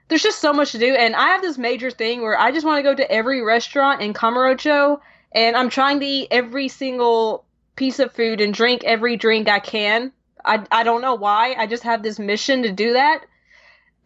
[0.07, 2.65] There's just so much to do, and I have this major thing where I just
[2.65, 4.99] want to go to every restaurant in Kamurocho,
[5.31, 7.45] and I'm trying to eat every single
[7.79, 10.11] piece of food and drink every drink I can.
[10.43, 11.55] I, I don't know why.
[11.57, 13.21] I just have this mission to do that.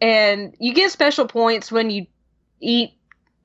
[0.00, 2.06] And you get special points when you
[2.60, 2.92] eat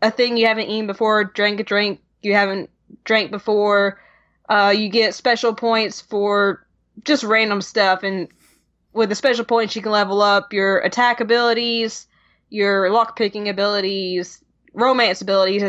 [0.03, 2.69] a thing you haven't eaten before, drink a drink you haven't
[3.03, 3.99] drank before.
[4.47, 6.65] Uh, you get special points for
[7.03, 8.03] just random stuff.
[8.03, 8.27] And
[8.93, 12.07] with the special points, you can level up your attack abilities,
[12.49, 15.63] your lockpicking abilities, romance abilities,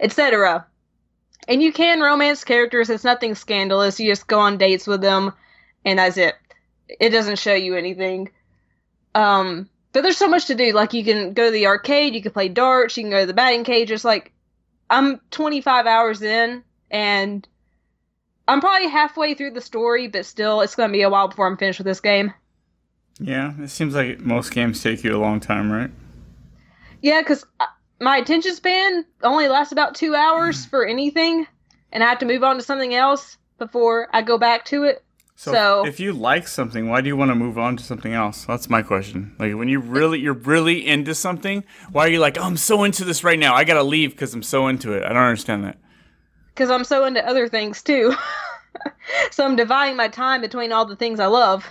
[0.00, 0.66] etc.
[1.48, 2.90] And you can romance characters.
[2.90, 3.98] It's nothing scandalous.
[3.98, 5.32] You just go on dates with them,
[5.84, 6.34] and that's it.
[6.88, 8.30] It doesn't show you anything.
[9.14, 10.72] Um, but there's so much to do.
[10.72, 13.26] Like you can go to the arcade, you can play darts, you can go to
[13.26, 13.90] the batting cage.
[13.90, 14.32] It's Like
[14.88, 17.46] I'm 25 hours in, and
[18.46, 21.46] I'm probably halfway through the story, but still, it's going to be a while before
[21.46, 22.32] I'm finished with this game.
[23.20, 25.90] Yeah, it seems like most games take you a long time, right?
[27.02, 27.44] Yeah, because
[28.00, 30.70] my attention span only lasts about two hours mm.
[30.70, 31.46] for anything,
[31.92, 35.04] and I have to move on to something else before I go back to it.
[35.36, 38.12] So, So- if you like something, why do you want to move on to something
[38.12, 38.44] else?
[38.44, 39.34] That's my question.
[39.38, 42.84] Like when you really you're really into something, why are you like, oh, I'm so
[42.84, 43.54] into this right now.
[43.54, 45.02] I gotta leave because I'm so into it.
[45.02, 45.78] I don't understand that.
[46.48, 48.14] Because I'm so into other things too.
[49.30, 51.66] so I'm dividing my time between all the things I love.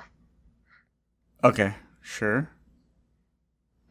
[1.44, 2.50] Okay, sure.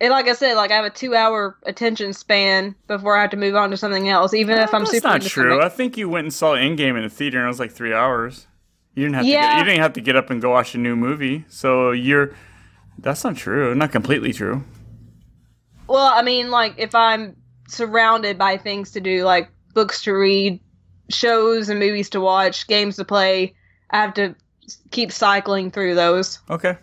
[0.01, 3.31] And like I said, like I have a two hour attention span before I have
[3.31, 5.51] to move on to something else, even if uh, I'm That's super not true.
[5.51, 5.67] something.
[5.67, 7.93] I think you went and saw Endgame in the theater, and it was like three
[7.93, 8.47] hours.
[8.95, 9.31] You didn't have to.
[9.31, 11.45] Get, you didn't have to get up and go watch a new movie.
[11.49, 12.35] So you're.
[12.99, 13.75] That's not true.
[13.75, 14.65] Not completely true.
[15.89, 17.37] Well, I mean, like if I'm
[17.69, 20.61] surrounded by things to do, like books to read,
[21.11, 23.55] shows and movies to watch, games to play,
[23.91, 24.35] I have to
[24.91, 26.41] keep cycling through those.
[26.51, 26.77] Okay.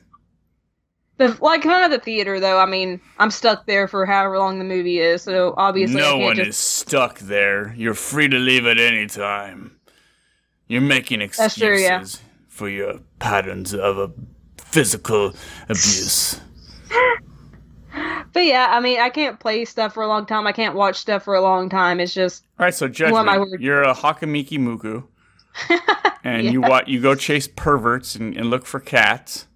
[1.17, 4.59] But like if I'm the theater, though, I mean, I'm stuck there for however long
[4.59, 6.49] the movie is, so obviously no one just.
[6.49, 7.73] is stuck there.
[7.77, 9.77] You're free to leave at any time.
[10.67, 12.03] You're making excuses true, yeah.
[12.49, 14.11] for your patterns of a
[14.57, 16.41] physical abuse.
[18.33, 20.45] But yeah, I mean, I can't play stuff for a long time.
[20.45, 22.01] I can't watch stuff for a long time.
[22.01, 23.61] It's just All right, so judgment.
[23.61, 25.05] You're a Hakamiki Muku,
[26.25, 26.67] and you Yeah.
[26.67, 26.89] what?
[26.89, 29.47] You go chase perverts and, and look for cats.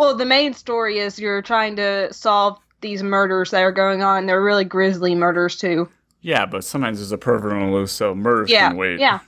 [0.00, 4.24] Well, the main story is you're trying to solve these murders that are going on.
[4.24, 5.90] They're really grisly murders too.
[6.22, 8.98] Yeah, but sometimes there's a pervert on the loose, so murders yeah, can wait.
[8.98, 9.18] yeah,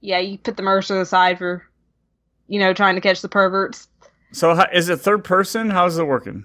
[0.00, 0.20] yeah.
[0.20, 1.64] You put the murders to the side for,
[2.46, 3.88] you know, trying to catch the perverts.
[4.30, 5.70] So how, is it third person?
[5.70, 6.44] How's it working?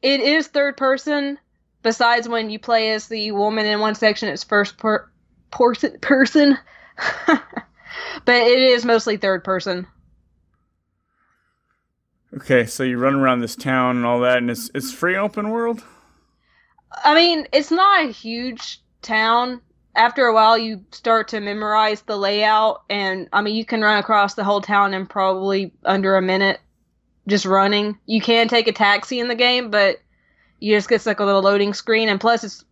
[0.00, 1.38] It is third person.
[1.82, 5.10] Besides, when you play as the woman in one section, it's first per-
[5.50, 5.98] person.
[6.00, 6.56] person.
[7.26, 7.42] but
[8.34, 9.86] it is mostly third person.
[12.36, 15.50] Okay, so you run around this town and all that, and it's it's free open
[15.50, 15.84] world.
[17.04, 19.60] I mean, it's not a huge town.
[19.94, 23.98] After a while, you start to memorize the layout, and I mean, you can run
[23.98, 26.60] across the whole town in probably under a minute
[27.28, 27.98] just running.
[28.06, 30.00] You can take a taxi in the game, but
[30.58, 32.64] you just get like a little loading screen, and plus, it's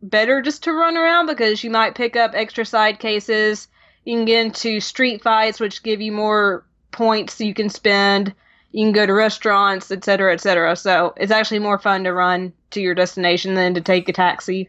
[0.00, 3.66] better just to run around because you might pick up extra side cases.
[4.04, 8.32] You can get into street fights, which give you more points you can spend.
[8.70, 10.76] You can go to restaurants, etc., etc.
[10.76, 14.68] So it's actually more fun to run to your destination than to take a taxi.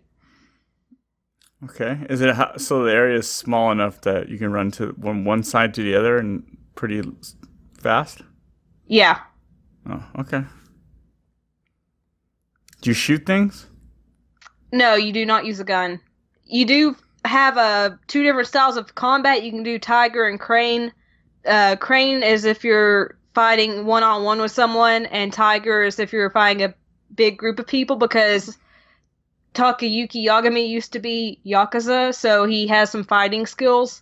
[1.66, 5.26] Okay, is it so the area is small enough that you can run to one
[5.26, 7.02] one side to the other and pretty
[7.78, 8.22] fast?
[8.88, 9.20] Yeah.
[9.90, 10.44] Oh, okay.
[12.82, 13.68] Do you shoot things?
[14.72, 16.00] No, you do not use a gun.
[16.46, 19.44] You do have uh, two different styles of combat.
[19.44, 20.94] You can do Tiger and Crane.
[21.46, 26.12] Uh, Crane is if you're fighting one on one with someone, and Tiger is if
[26.14, 26.74] you're fighting a
[27.16, 28.58] big group of people because
[29.54, 34.02] Takayuki Yagami used to be Yakuza, so he has some fighting skills.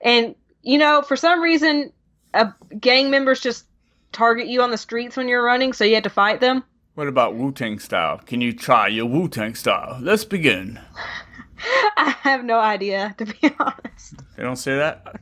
[0.00, 1.92] And, you know, for some reason,
[2.34, 3.66] uh, gang members just
[4.12, 6.64] target you on the streets when you're running, so you have to fight them.
[6.94, 8.18] What about Wu Tang style?
[8.18, 9.98] Can you try your Wu Tang style?
[10.02, 10.80] Let's begin.
[11.96, 14.14] I have no idea, to be honest.
[14.36, 15.20] They don't say that.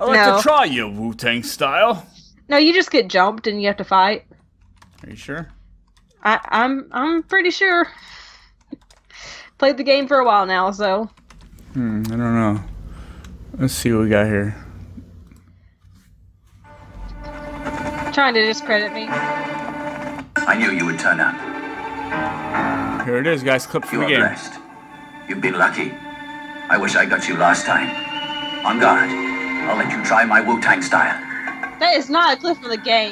[0.00, 0.36] I'd like No.
[0.36, 2.06] to try your Wu Tang style.
[2.52, 4.26] No, you just get jumped and you have to fight.
[5.02, 5.48] Are you sure?
[6.22, 7.88] I, I'm I'm pretty sure.
[9.56, 11.08] Played the game for a while now, so
[11.72, 12.60] Hmm, I don't know.
[13.56, 14.54] Let's see what we got here.
[18.12, 19.06] trying to discredit me.
[19.08, 21.34] I knew you would turn up.
[23.06, 23.66] Here it is, guys.
[23.66, 24.20] Clip from You the are game.
[24.28, 24.60] blessed.
[25.26, 25.92] You've been lucky.
[26.68, 27.88] I wish I got you last time.
[28.66, 29.08] On guard.
[29.08, 31.31] I'll let you try my Wu-Tang style.
[31.82, 33.10] That is not a clip from the game.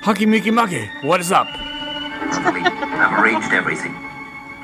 [0.00, 1.48] Hucky Mickey Mucky, what is up?
[1.48, 3.94] Luckily, I've arranged everything.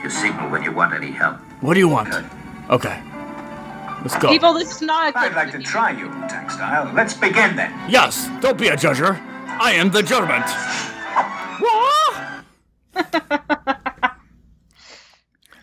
[0.02, 1.36] Just signal when you want any help.
[1.60, 2.08] What do you want?
[2.70, 3.02] Okay.
[4.00, 4.30] Let's go.
[4.30, 5.32] People, this is not a clip.
[5.32, 6.94] I'd like to try you, Wu-Tang.
[6.94, 7.78] Let's begin then.
[7.90, 9.20] Yes, don't be a judger.
[9.60, 10.46] I am the judgment.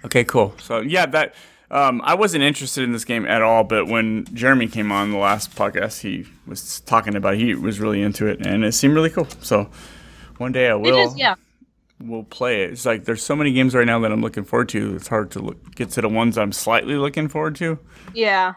[0.06, 0.54] okay, cool.
[0.60, 1.34] So yeah, that
[1.72, 5.18] um, I wasn't interested in this game at all, but when Jeremy came on the
[5.18, 7.40] last podcast, he was talking about it.
[7.40, 9.28] he was really into it, and it seemed really cool.
[9.42, 9.70] So
[10.38, 11.08] one day I will.
[11.08, 11.36] is, yeah.
[12.00, 12.72] will play it.
[12.72, 14.96] It's like there's so many games right now that I'm looking forward to.
[14.96, 17.80] It's hard to look, get to the ones I'm slightly looking forward to.
[18.14, 18.54] Yeah.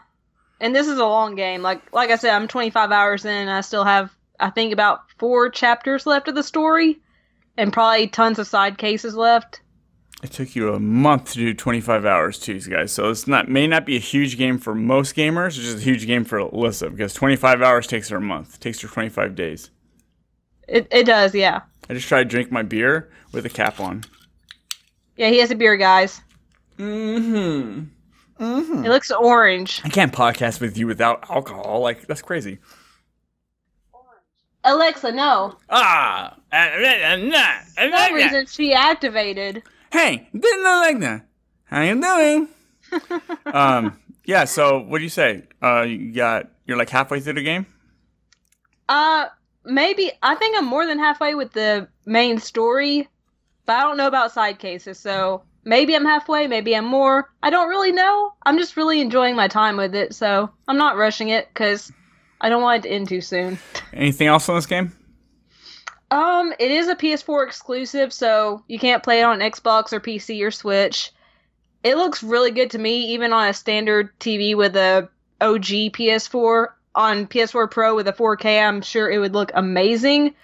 [0.60, 1.62] And this is a long game.
[1.62, 5.02] Like like I said, I'm 25 hours in and I still have I think about
[5.18, 6.98] 4 chapters left of the story
[7.56, 9.60] and probably tons of side cases left.
[10.22, 12.92] It took you a month to do 25 hours too, guys.
[12.92, 15.48] So it's not may not be a huge game for most gamers.
[15.48, 18.56] It's just a huge game for Alyssa because 25 hours takes her a month.
[18.56, 19.70] It takes her 25 days.
[20.66, 21.60] It it does, yeah.
[21.88, 24.02] I just tried to drink my beer with a cap on.
[25.16, 26.20] Yeah, he has a beer, guys.
[26.78, 27.84] Mm-hmm.
[28.44, 28.84] Mm-hmm.
[28.84, 29.80] It looks orange.
[29.84, 31.80] I can't podcast with you without alcohol.
[31.80, 32.58] Like that's crazy.
[34.64, 35.56] Alexa, no.
[35.70, 39.62] Ah, uh, uh, nah, For some reason she activated.
[39.90, 41.26] Hey, didn't know like that.
[41.64, 42.48] How you doing?
[43.46, 44.44] um, yeah.
[44.44, 45.44] So, what do you say?
[45.62, 47.66] Uh, you got you're like halfway through the game.
[48.88, 49.26] Uh,
[49.64, 53.08] maybe I think I'm more than halfway with the main story,
[53.66, 54.98] but I don't know about side cases.
[54.98, 57.30] So maybe I'm halfway, maybe I'm more.
[57.42, 58.32] I don't really know.
[58.44, 61.92] I'm just really enjoying my time with it, so I'm not rushing it because
[62.40, 63.58] I don't want it to end too soon.
[63.92, 64.92] Anything else in this game?
[66.10, 70.42] Um, it is a PS4 exclusive, so you can't play it on Xbox or PC
[70.46, 71.12] or Switch.
[71.82, 75.08] It looks really good to me, even on a standard TV with a
[75.40, 76.68] OG PS4.
[76.94, 80.34] On PS4 Pro with a 4K, I'm sure it would look amazing.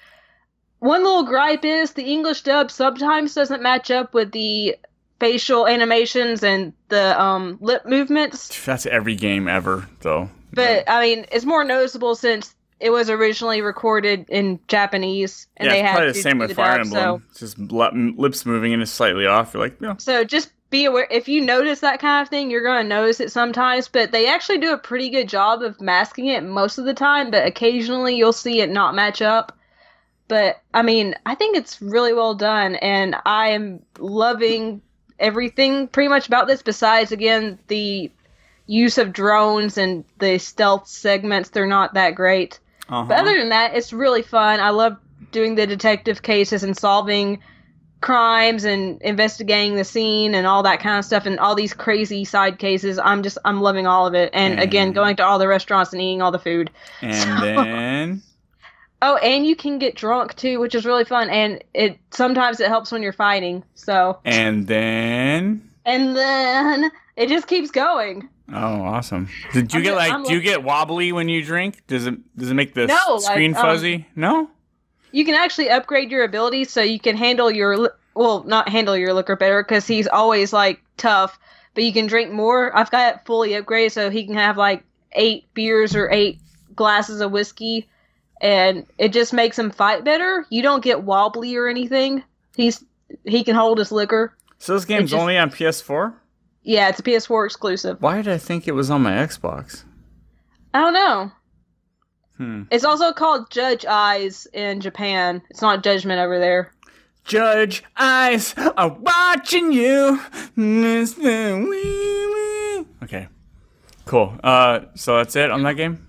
[0.79, 4.77] One little gripe is the English dub sometimes doesn't match up with the
[5.19, 8.65] facial animations and the um, lip movements.
[8.65, 10.31] That's every game ever, though.
[10.53, 15.73] But I mean, it's more noticeable since it was originally recorded in Japanese, and yeah,
[15.73, 17.23] they had probably to the same with the Fire dub, Emblem.
[17.23, 19.55] So, It's just lip- lips moving and it's slightly off.
[19.55, 19.97] You're like, no.
[19.99, 23.21] so just be aware if you notice that kind of thing, you're going to notice
[23.21, 23.89] it sometimes.
[23.89, 27.31] But they actually do a pretty good job of masking it most of the time.
[27.31, 29.57] But occasionally you'll see it not match up.
[30.29, 34.83] But I mean, I think it's really well done, and I am loving
[35.19, 36.61] everything pretty much about this.
[36.61, 38.11] Besides, again, the
[38.67, 42.61] use of drones and the stealth segments, they're not that great.
[42.89, 43.05] Uh-huh.
[43.09, 44.61] But other than that, it's really fun.
[44.61, 44.97] I love
[45.33, 47.41] doing the detective cases and solving
[48.01, 52.25] crimes and investigating the scene and all that kind of stuff and all these crazy
[52.25, 52.99] side cases.
[52.99, 54.31] I'm just I'm loving all of it.
[54.35, 56.71] And again, going to all the restaurants and eating all the food.
[57.01, 58.23] And then
[59.07, 61.29] Oh, and you can get drunk too, which is really fun.
[61.29, 63.63] And it sometimes it helps when you're fighting.
[63.75, 68.29] So and then and then it just keeps going.
[68.53, 69.29] oh, awesome.
[69.53, 71.83] Did you I'm get like I'm do you get wobbly when you drink?
[71.87, 74.07] Does it does it make the No, like, screen um, fuzzy?
[74.17, 74.51] no.
[75.13, 79.13] you can actually upgrade your abilities so you can handle your well not handle your
[79.15, 81.39] liquor better because he's always like tough
[81.75, 84.83] but you can drink more i've got it fully upgraded so he can have like
[85.13, 86.39] eight beers or eight
[86.77, 87.89] glasses of whiskey
[88.41, 92.23] and it just makes him fight better you don't get wobbly or anything
[92.57, 92.85] he's
[93.25, 96.13] he can hold his liquor So this game's just- only on PS4?
[96.65, 99.85] Yeah it's a ps4 exclusive Why did I think it was on my Xbox?
[100.73, 101.31] i don't know
[102.37, 102.63] Hmm.
[102.73, 106.73] it's also called judge eyes in japan it's not judgment over there
[107.27, 110.21] Judge eyes are watching you.
[110.59, 111.67] Mr.
[111.71, 113.29] Wee Okay.
[114.05, 114.39] Cool.
[114.45, 116.07] Uh so that's it on that game?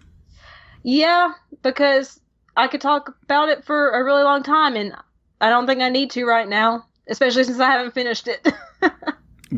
[0.84, 1.32] Yeah,
[1.64, 2.20] because
[2.58, 4.94] I could talk about it for a really long time, and
[5.40, 8.46] I don't think I need to right now, especially since I haven't finished it.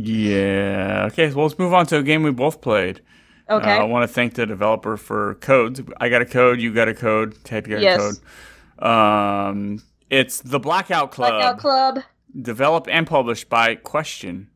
[0.01, 1.07] Yeah.
[1.12, 3.01] Okay, well let's move on to a game we both played.
[3.49, 3.77] okay.
[3.77, 5.81] Uh, I want to thank the developer for codes.
[5.99, 7.99] I got a code, you got a code, Ted got Yes.
[7.99, 8.88] a code.
[8.88, 11.31] Um it's the Blackout Club.
[11.33, 11.99] Blackout Club.
[12.41, 14.49] developed and published by Question.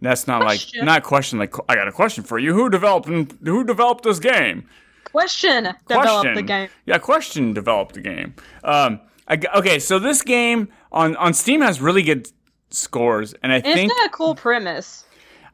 [0.00, 0.80] That's not Question?
[0.80, 2.54] like not question like I got a question for you.
[2.54, 4.68] Who developed who developed this game?
[5.04, 6.34] Question developed Question.
[6.34, 6.68] the game.
[6.86, 8.34] Yeah, Question developed the game.
[8.62, 12.28] Um, I okay, so this game on on Steam has really good
[12.70, 15.04] scores, and I And think it's a cool premise.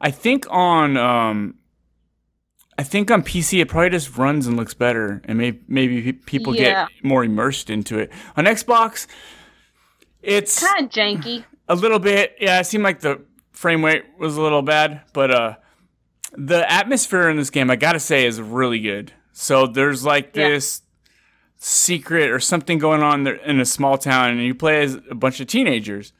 [0.01, 1.55] I think on um,
[2.77, 6.55] I think on PC it probably just runs and looks better, and maybe maybe people
[6.55, 6.87] Yeah.
[6.87, 8.11] get more immersed into it.
[8.35, 9.07] On Xbox,
[10.21, 11.43] it's Kind of janky.
[11.67, 12.35] a little bit.
[12.39, 15.55] Yeah, it seemed like the frame rate was a little bad, but uh,
[16.33, 19.13] the atmosphere in this game, I gotta say, is really good.
[19.31, 20.49] So there's like Yeah.
[20.49, 20.81] this
[21.57, 25.15] secret or something going on there in a small town, and you play as a
[25.15, 26.11] bunch of teenagers.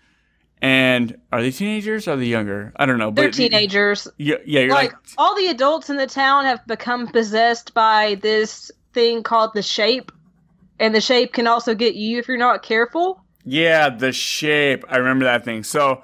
[0.61, 2.07] And are they teenagers?
[2.07, 2.73] Or are they younger?
[2.77, 3.11] I don't know.
[3.11, 4.07] They're but teenagers.
[4.17, 4.61] Yeah, yeah.
[4.61, 9.21] You're Like, like, all the adults in the town have become possessed by this thing
[9.23, 10.11] called the shape.
[10.79, 13.23] And the shape can also get you if you're not careful.
[13.45, 14.83] Yeah, the shape.
[14.89, 15.63] I remember that thing.
[15.63, 16.01] So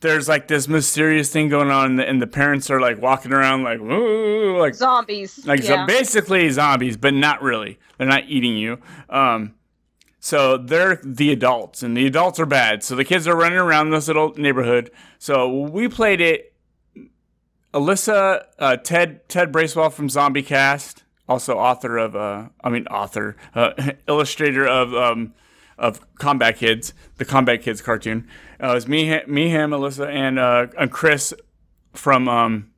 [0.00, 3.32] there's like this mysterious thing going on, and the, and the parents are like walking
[3.32, 5.44] around like, Woo, like Zombies.
[5.44, 5.84] like yeah.
[5.84, 7.78] so basically zombies, but not really.
[7.98, 8.78] They're not eating you.
[9.10, 9.54] Um,
[10.20, 12.82] So they're the adults, and the adults are bad.
[12.82, 14.90] So the kids are running around this little neighborhood.
[15.18, 16.52] So we played it.
[17.72, 23.36] Alyssa, uh, Ted, Ted Bracewell from Zombie Cast, also author of, uh, I mean, author,
[23.54, 23.72] uh,
[24.08, 25.34] illustrator of, um,
[25.76, 28.26] of Combat Kids, the Combat Kids cartoon.
[28.60, 31.34] Uh, it was me, me, him, Alyssa, and, uh, and Chris
[31.92, 32.70] from, um,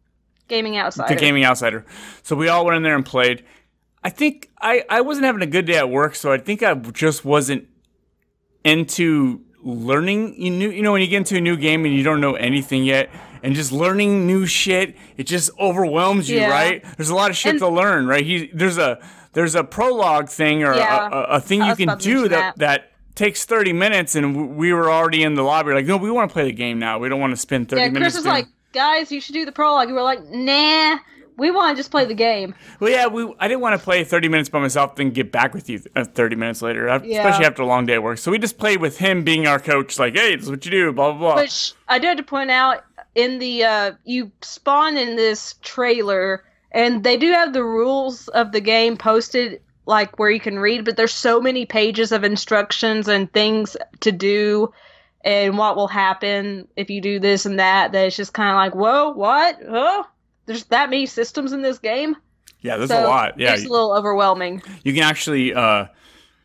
[0.48, 1.14] Gaming Outsider.
[1.14, 1.86] the Gaming Outsider.
[2.24, 3.44] So we all went in there and played.
[4.02, 6.74] I think I, I wasn't having a good day at work, so I think I
[6.74, 7.66] just wasn't
[8.64, 10.34] into learning.
[10.40, 12.34] You knew, you know, when you get into a new game and you don't know
[12.34, 13.10] anything yet,
[13.42, 16.50] and just learning new shit, it just overwhelms you, Yeah.
[16.50, 16.84] right?
[16.96, 18.24] There's a lot of shit And- to learn, right?
[18.24, 18.98] He there's a
[19.32, 21.08] there's a prologue thing or Yeah.
[21.08, 24.72] a, a, a thing you can do mention that, that takes 30 minutes, and we
[24.72, 25.72] were already in the lobby.
[25.72, 26.98] Like, no, we want to play the game now.
[26.98, 28.14] We don't want to spend 30 yeah, minutes.
[28.14, 29.88] Chris was doing- like, guys, you should do the prologue.
[29.88, 30.98] You were like, nah,
[31.40, 32.54] we want to just play the game.
[32.78, 33.34] Well, yeah, we.
[33.40, 36.04] I didn't want to play 30 minutes by myself, then get back with you uh,
[36.04, 37.18] 30 minutes later, Yeah.
[37.26, 38.18] especially after a long day at work.
[38.18, 40.70] So we just played with him being our coach, like, hey, this is what you
[40.70, 41.42] do, blah, blah, blah.
[41.42, 42.84] Which I do have to point out
[43.16, 48.52] in the uh you spawn in this trailer and they do have the rules of
[48.52, 53.08] the game posted like where you can read, but there's so many pages of instructions
[53.08, 54.72] and things to do
[55.24, 58.54] and what will happen if you do this and that that it's just kind of
[58.56, 59.58] like, whoa, what?
[59.68, 60.06] Oh,
[60.50, 62.16] there's that many systems in this game.
[62.60, 63.38] yeah, there's So a lot.
[63.38, 64.62] Yeah, it's a little overwhelming.
[64.84, 65.86] you can actually uh,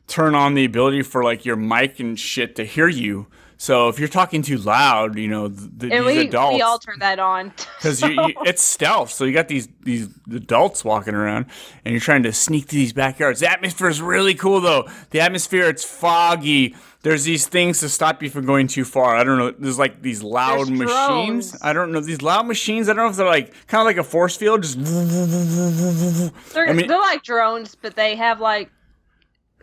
[0.07, 3.27] turn on the ability for like your mic and shit to hear you.
[3.57, 6.55] So if you're talking too loud, you know, the, And these we adults.
[6.55, 7.53] we all turned that on.
[7.79, 9.11] because you, you, it's stealth.
[9.11, 11.45] So you got these these adults walking around,
[11.85, 13.39] and you're trying to sneak through these backyards.
[13.39, 14.89] The atmosphere is really cool, though.
[15.11, 16.75] The atmosphere, it's foggy.
[17.05, 19.15] There's these things to stop you from going too far.
[19.15, 19.51] I don't know.
[19.51, 21.51] There's like these loud There's machines.
[21.51, 21.57] drones.
[21.61, 22.89] I don't know these loud machines.
[22.89, 24.79] I don't know if they're like kind of like a force field, just.
[24.79, 28.71] They're, I mean- they're like drones, but they have like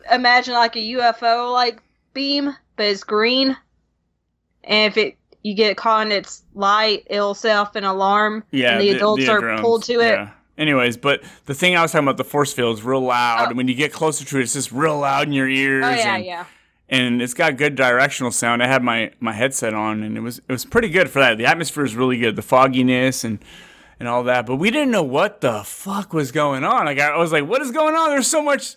[0.09, 1.83] imagine like a UFO like
[2.15, 3.57] beam, but it's green.
[4.63, 8.45] And if it you get caught in its light, it'll set off an alarm.
[8.53, 9.61] Yeah, and the, adults are drones.
[9.61, 10.13] pulled to it.
[10.13, 10.31] Yeah.
[10.59, 13.49] Anyways, but the thing I was talking about, the force field is real loud, Oh.
[13.49, 15.85] and when you get closer to it, it's just real loud in your oh, ears.
[15.85, 16.45] Oh yeah, and, yeah.
[16.93, 18.63] And it's got good directional sound.
[18.63, 21.39] I had my my headset on, and it was it was pretty good for that.
[21.39, 23.39] The atmosphere is really good, the fogginess and
[23.99, 24.45] and all that.
[24.45, 26.85] But we didn't know what the fuck was going on.
[26.85, 28.11] Like I was like, what is going on?
[28.11, 28.75] There's so much.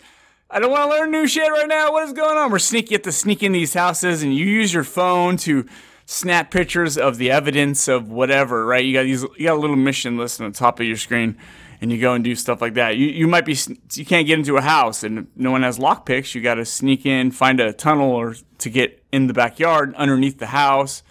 [0.50, 1.92] I don't want to learn new shit right now.
[1.92, 2.50] What is going on?
[2.50, 5.66] We're sneaky at to sneak in these houses, and you use your phone to
[6.06, 8.64] snap pictures of the evidence of whatever.
[8.64, 8.84] Right?
[8.84, 9.22] You got these.
[9.36, 11.36] You got a little mission list on the top of your screen.
[11.80, 12.96] And you go and do stuff like that.
[12.96, 13.56] You you might be
[13.94, 16.34] you can't get into a house and no one has lockpicks.
[16.34, 20.38] You got to sneak in, find a tunnel or to get in the backyard underneath
[20.38, 21.02] the house.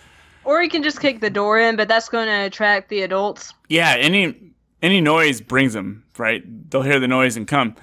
[0.43, 3.53] Or you can just kick the door in, but that's going to attract the adults.
[3.68, 4.36] Yeah, any
[4.82, 6.43] any noise brings them right.
[6.70, 7.76] They'll hear the noise and come.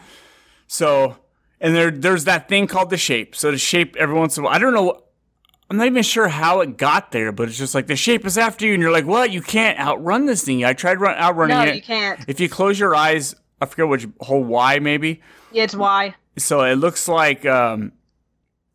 [0.67, 1.17] So
[1.61, 3.37] and there there's that thing called the shape.
[3.37, 4.55] So the shape every once in a while.
[4.55, 5.02] I don't know.
[5.73, 8.37] I'm not even sure how it got there, but it's just like the shape is
[8.37, 9.31] after you, and you're like, "What?
[9.31, 11.67] You can't outrun this thing." I tried run, outrunning No, it.
[11.67, 12.21] No, you can't.
[12.29, 15.23] If you close your eyes, I forget which whole Y maybe.
[15.51, 16.15] Yeah, it's Y.
[16.37, 17.93] So it looks like um,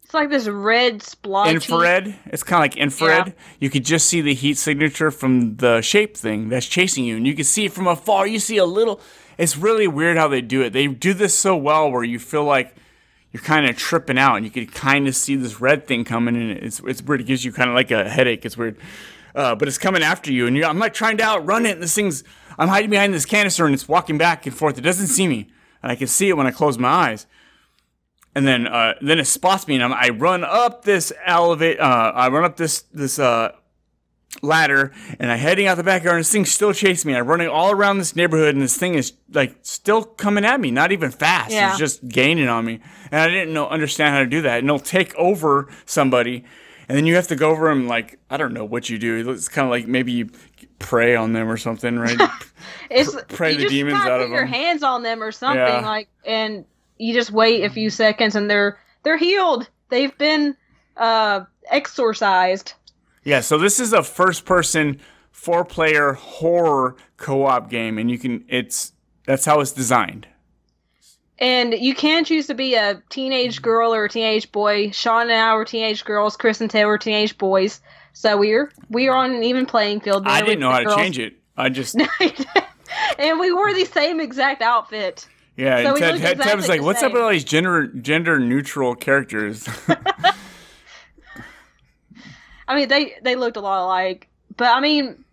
[0.06, 1.52] It's like this red splotchy.
[1.52, 2.16] infrared.
[2.26, 3.36] It's kind of like infrared.
[3.60, 7.28] You could just see the heat signature from the shape thing that's chasing you, and
[7.28, 8.26] you can see it from afar.
[8.26, 9.00] You see a little.
[9.38, 10.74] It's really weird how they do it.
[10.74, 12.76] They do this so well where you feel like
[13.38, 16.36] you're kind of tripping out, and you can kind of see this red thing coming,
[16.36, 17.22] and it's it's weird.
[17.22, 18.44] It gives you kind of like a headache.
[18.46, 18.78] It's weird.
[19.36, 21.94] Uh, but it's coming after you, and I'm like trying to outrun it, and this
[21.94, 22.24] thing's,
[22.58, 24.80] I'm hiding behind this canister, and it's walking back and forth.
[24.80, 25.48] It doesn't see me,
[25.84, 27.28] and I can see it when I close my eyes
[28.38, 31.80] and then uh, then it spots me, and I'm, I run up this elevate.
[31.80, 33.52] Uh, I run up this this uh,
[34.42, 36.16] ladder, and I'm heading out the backyard.
[36.18, 37.18] And this thing's still chasing me.
[37.18, 40.72] I'm running all around this neighborhood, and this thing is like still coming at me.
[40.72, 41.52] Not even fast.
[41.52, 41.70] Yeah.
[41.70, 42.80] It's just gaining on me,
[43.12, 44.60] and I didn't know understand how to do that.
[44.60, 46.44] And it'll take over somebody,
[46.88, 49.30] and then you have to go over them like I don't know what you do.
[49.32, 50.30] It's kind of like maybe you
[50.80, 52.20] prey on them or something, right?
[52.90, 54.48] It's pray you the just demons out put of your them.
[54.54, 55.82] hands on them or something Yeah.
[55.86, 56.64] like, and
[56.98, 59.70] you just wait a few seconds, and they're they're healed.
[59.90, 60.56] They've been
[60.96, 62.74] uh exorcised.
[63.28, 65.02] Yeah, so this is a first person
[65.32, 68.94] four player horror co-op game and you can it's
[69.26, 70.26] that's how it's designed.
[71.38, 74.92] And you can choose to be a teenage girl or a teenage boy.
[74.92, 76.38] Sean and I were teenage girls.
[76.38, 77.82] Chris and Ted were teenage boys.
[78.14, 80.26] So we're we are on an even playing field.
[80.26, 81.34] I didn't know how to change it.
[81.58, 81.98] I just
[83.20, 85.28] and we wore the same exact outfit.
[85.58, 87.44] yeah, So and we Ted, looked Ted, Ted was like, "What's up with all these
[87.44, 89.68] gender gender neutral characters?"
[92.68, 95.24] I mean, they they looked a lot alike, but I mean,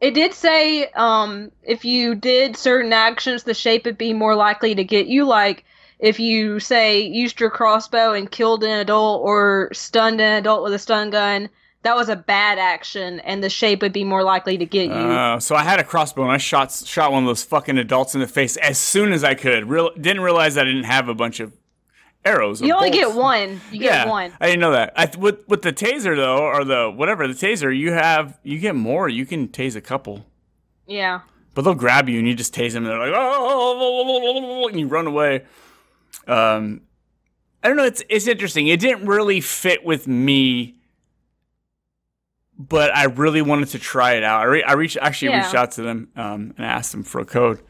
[0.00, 4.74] it did say um if you did certain actions, the shape would be more likely
[4.74, 5.24] to get you.
[5.24, 5.64] Like
[5.98, 10.72] if you say used your crossbow and killed an adult or stunned an adult with
[10.72, 11.48] a stun gun,
[11.82, 14.92] that was a bad action, and the shape would be more likely to get you.
[14.92, 18.14] Uh, so I had a crossbow and I shot shot one of those fucking adults
[18.14, 19.68] in the face as soon as I could.
[19.68, 21.52] Real didn't realize I didn't have a bunch of
[22.28, 22.60] arrows.
[22.60, 23.06] you only bolts.
[23.06, 23.48] get one.
[23.72, 24.32] You yeah, get one.
[24.40, 24.92] I didn't know that.
[24.96, 28.74] I, with with the taser though, or the whatever the taser, you have you get
[28.74, 29.08] more.
[29.08, 30.26] You can tase a couple,
[30.86, 31.20] Yeah.
[31.54, 32.84] but they'll grab you and you just tase them.
[32.84, 35.44] And they're like, oh, and you run away.
[36.26, 36.82] Um,
[37.62, 37.84] I don't know.
[37.84, 38.68] It's it's interesting.
[38.68, 40.76] It didn't really fit with me,
[42.58, 44.40] but I really wanted to try it out.
[44.40, 45.42] I, re- I reached actually Yeah.
[45.42, 47.60] reached out to them um, and asked them for a code.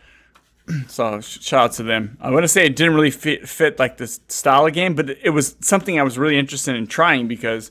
[0.89, 2.17] so shout out to them.
[2.21, 5.11] I want to say it didn't really fit fit like this style of game, but
[5.11, 7.71] it was something I was really interested in trying because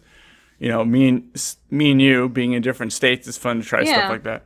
[0.59, 3.81] you know me and me and you being in different states is fun to try
[3.81, 3.93] Yeah.
[3.93, 4.43] stuff like that.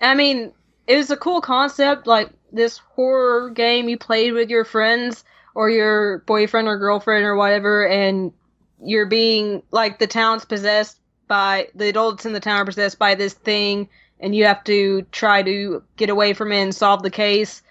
[0.00, 0.52] I mean,
[0.86, 5.24] it was a cool concept, like this horror game you played with your friends
[5.54, 8.32] or your boyfriend or girlfriend or whatever, and
[8.80, 13.14] you're being like the town's possessed by the adults in the town are possessed by
[13.14, 13.88] this thing,
[14.20, 17.62] and you have to try to get away from it and solve the case.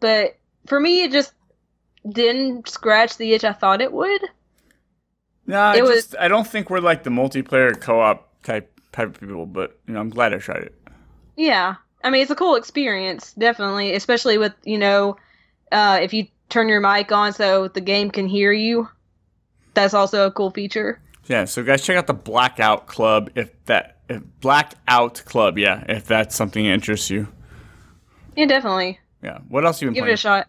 [0.00, 0.36] But
[0.66, 1.32] for me, it just
[2.08, 4.22] didn't scratch the itch I thought it would.
[5.46, 9.08] No, I It was- just I don't think we're like the multiplayer co-op type type
[9.14, 10.74] of people, but you know I'm glad I tried it.
[11.36, 11.76] Yeah.
[12.04, 15.16] I mean, it's a cool experience, definitely, especially with, you know,
[15.72, 18.88] uh, if you turn your mic on so the game can hear you.
[19.74, 21.00] That's also a cool feature.
[21.26, 26.06] Yeah, so guys, check out the Blackout Club if that if Blackout Club, yeah, if
[26.06, 27.28] that's something that interests you.
[28.36, 28.98] Yeah, definitely.
[29.22, 29.38] Yeah.
[29.48, 30.48] What else you been Give it a shot.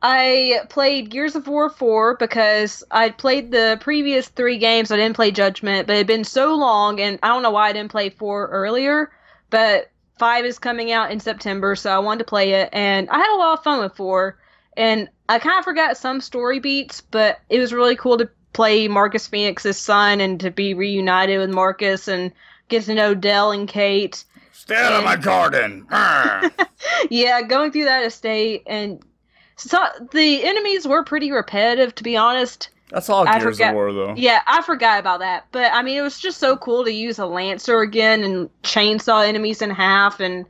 [0.00, 4.92] I played Gears of War 4 because I'd played the previous three games.
[4.92, 7.68] I didn't play Judgment, but it had been so long, and I don't know why
[7.68, 9.10] I didn't play 4 earlier.
[9.50, 13.18] But 5 is coming out in September, so I wanted to play it, and I
[13.18, 14.38] had a lot of fun with 4.
[14.76, 18.86] And I kind of forgot some story beats, but it was really cool to play
[18.86, 22.32] Marcus Phoenix's son and to be reunited with Marcus and
[22.68, 24.24] get to know Del and Kait.
[24.68, 25.86] Stay out of my garden.
[27.10, 29.02] Yeah, going through that estate and
[29.56, 29.78] so
[30.12, 32.68] the enemies were pretty repetitive to be honest.
[32.90, 34.14] That's all I Gears forgot- of War though.
[34.14, 35.46] Yeah, I forgot about that.
[35.52, 39.26] But I mean, it was just so cool to use a lancer again and chainsaw
[39.26, 40.20] enemies in half.
[40.20, 40.44] And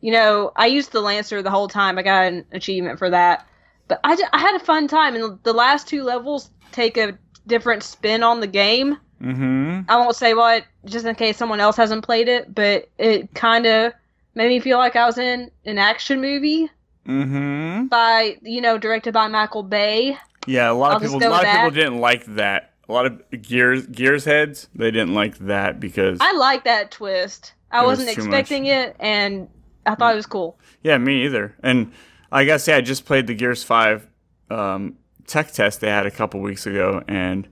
[0.00, 1.98] you know, I used the lancer the whole time.
[1.98, 3.46] I got an achievement for that.
[3.88, 5.14] But I, I had a fun time.
[5.16, 8.98] And the last two levels take a different spin on the game.
[9.24, 9.80] Mm-hmm.
[9.90, 12.54] I won't say what, just in case someone else hasn't played it.
[12.54, 13.92] But it kind of
[14.34, 16.68] made me feel like I was in an action movie
[17.06, 17.86] Mm-hmm.
[17.88, 20.16] by you know directed by Michael Bay.
[20.46, 21.18] Yeah, a lot I'll of people.
[21.18, 22.72] A lot of people didn't like that.
[22.88, 27.52] A lot of Gears Gears heads they didn't like that because I like that twist.
[27.70, 28.26] I It was wasn't much.
[28.26, 29.48] expecting it, and
[29.86, 30.58] I thought it was cool.
[30.82, 31.54] yeah, me either.
[31.62, 31.92] And
[32.32, 34.06] I gotta say, I just played the Gears Five
[34.50, 34.96] um,
[35.26, 37.46] tech test they had a couple weeks ago, and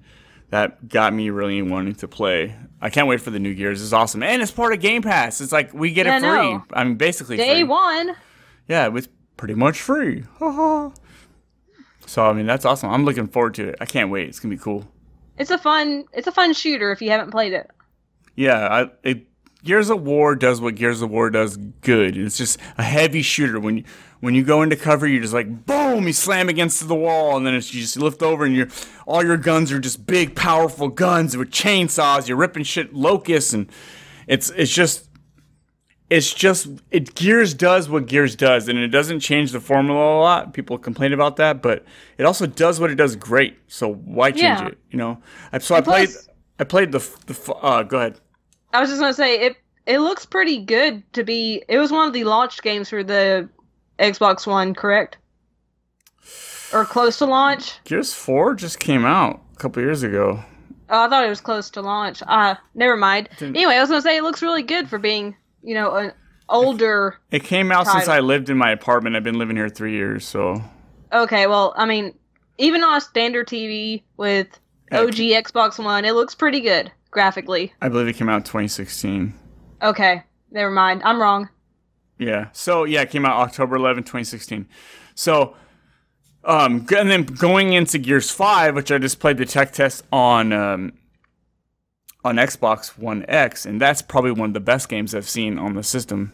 [0.53, 2.55] that got me really wanting to play.
[2.81, 3.83] I can't wait for the new Gears.
[3.83, 5.41] It's awesome, and it's part of Game Pass.
[5.41, 6.29] It's like we get Yeah, it free.
[6.29, 6.65] know.
[6.75, 7.65] I mean, basically Day free.
[7.65, 8.15] one.
[8.69, 10.25] Yeah, it was pretty much free.
[10.39, 12.91] so I mean, that's awesome.
[12.91, 13.77] I'm looking forward to it.
[13.81, 14.29] I can't wait.
[14.29, 14.87] It's gonna be cool.
[15.39, 16.05] It's a fun.
[16.13, 17.71] It's a fun shooter if you haven't played it.
[18.37, 19.27] Yeah, I, it,
[19.65, 22.17] Gears of War does what Gears of War does good.
[22.17, 23.59] It's just a heavy shooter.
[23.61, 23.85] When you
[24.23, 27.45] when you go into cover, you're just like boom, you slam against the wall, and
[27.45, 28.68] then it's, you just lift over, and your
[29.05, 32.29] all your guns are just big, powerful guns with chainsaws.
[32.29, 33.68] You're ripping shit locusts, and
[34.29, 35.09] it's it's just
[36.09, 40.20] it's just it Gears does what Gears does, and it doesn't change the formula a
[40.20, 40.55] lot.
[40.55, 41.85] People complain about that, but
[42.16, 43.59] it also does what it does great.
[43.66, 44.68] So why change Yeah.
[44.68, 44.79] it?
[44.93, 45.18] You know.
[45.53, 46.29] I, so I played plus-
[46.61, 48.20] I played the the uh go ahead.
[48.73, 49.57] I was just gonna say it.
[49.85, 51.64] It looks pretty good to be.
[51.68, 53.49] It was one of the launch games for the
[53.99, 55.18] Xbox One, correct?
[56.72, 57.74] Or close to launch?
[57.84, 60.43] Gears 4 just came out a couple years ago.
[60.88, 62.22] Oh, I thought it was close to launch.
[62.26, 63.28] Uh, never mind.
[63.38, 66.12] Didn't- Anyway, I was gonna say it looks really good for being, you know, an
[66.49, 67.18] older.
[67.30, 69.16] It came out since I lived in my apartment.
[69.16, 70.62] I've been living here three years, so
[71.12, 72.14] Okay, well, I mean,
[72.59, 74.49] even on a standard TV with
[74.93, 77.72] OG Xbox One, it looks pretty good graphically.
[77.82, 79.34] I believe it came out 2016.
[79.82, 81.03] Okay, never mind.
[81.05, 81.49] I'm wrong.
[82.23, 82.49] Yeah.
[82.53, 84.66] So yeah, it came out October 11, 2016.
[85.14, 85.57] So
[86.45, 90.53] um and then going into Gears 5, which I just played the tech test on
[90.53, 90.93] um
[92.25, 95.75] on Xbox One X, and that's probably one of the best games I've seen on
[95.75, 96.33] the system.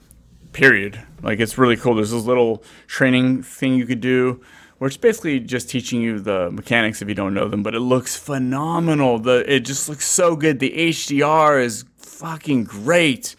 [0.53, 1.01] Period.
[1.23, 1.95] Like it's really cool.
[1.95, 4.41] There's this little training thing you could do
[4.79, 7.81] where it's basically just teaching you the mechanics if you don't know them, but it
[7.81, 9.19] looks phenomenal.
[9.19, 10.61] The it just looks so good.
[10.61, 13.37] The HDR is fucking great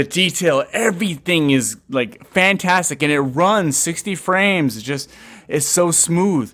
[0.00, 5.10] the detail everything is like fantastic and it runs 60 frames it's just
[5.46, 6.52] it's so smooth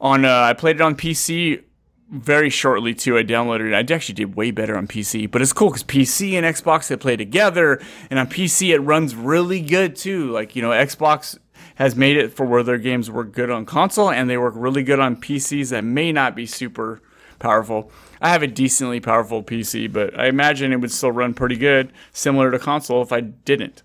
[0.00, 1.62] On uh, I played it on PC
[2.10, 3.16] very shortly too.
[3.16, 3.74] I downloaded it.
[3.74, 6.96] I actually did way better on PC, but it's cool because PC and Xbox they
[6.96, 10.30] play together, and on PC it runs really good too.
[10.30, 11.38] Like you know, Xbox
[11.76, 14.82] has made it for where their games work good on console, and they work really
[14.82, 17.00] good on PCs that may not be super
[17.38, 17.92] powerful.
[18.20, 21.92] I have a decently powerful PC, but I imagine it would still run pretty good,
[22.12, 23.82] similar to console if I didn't.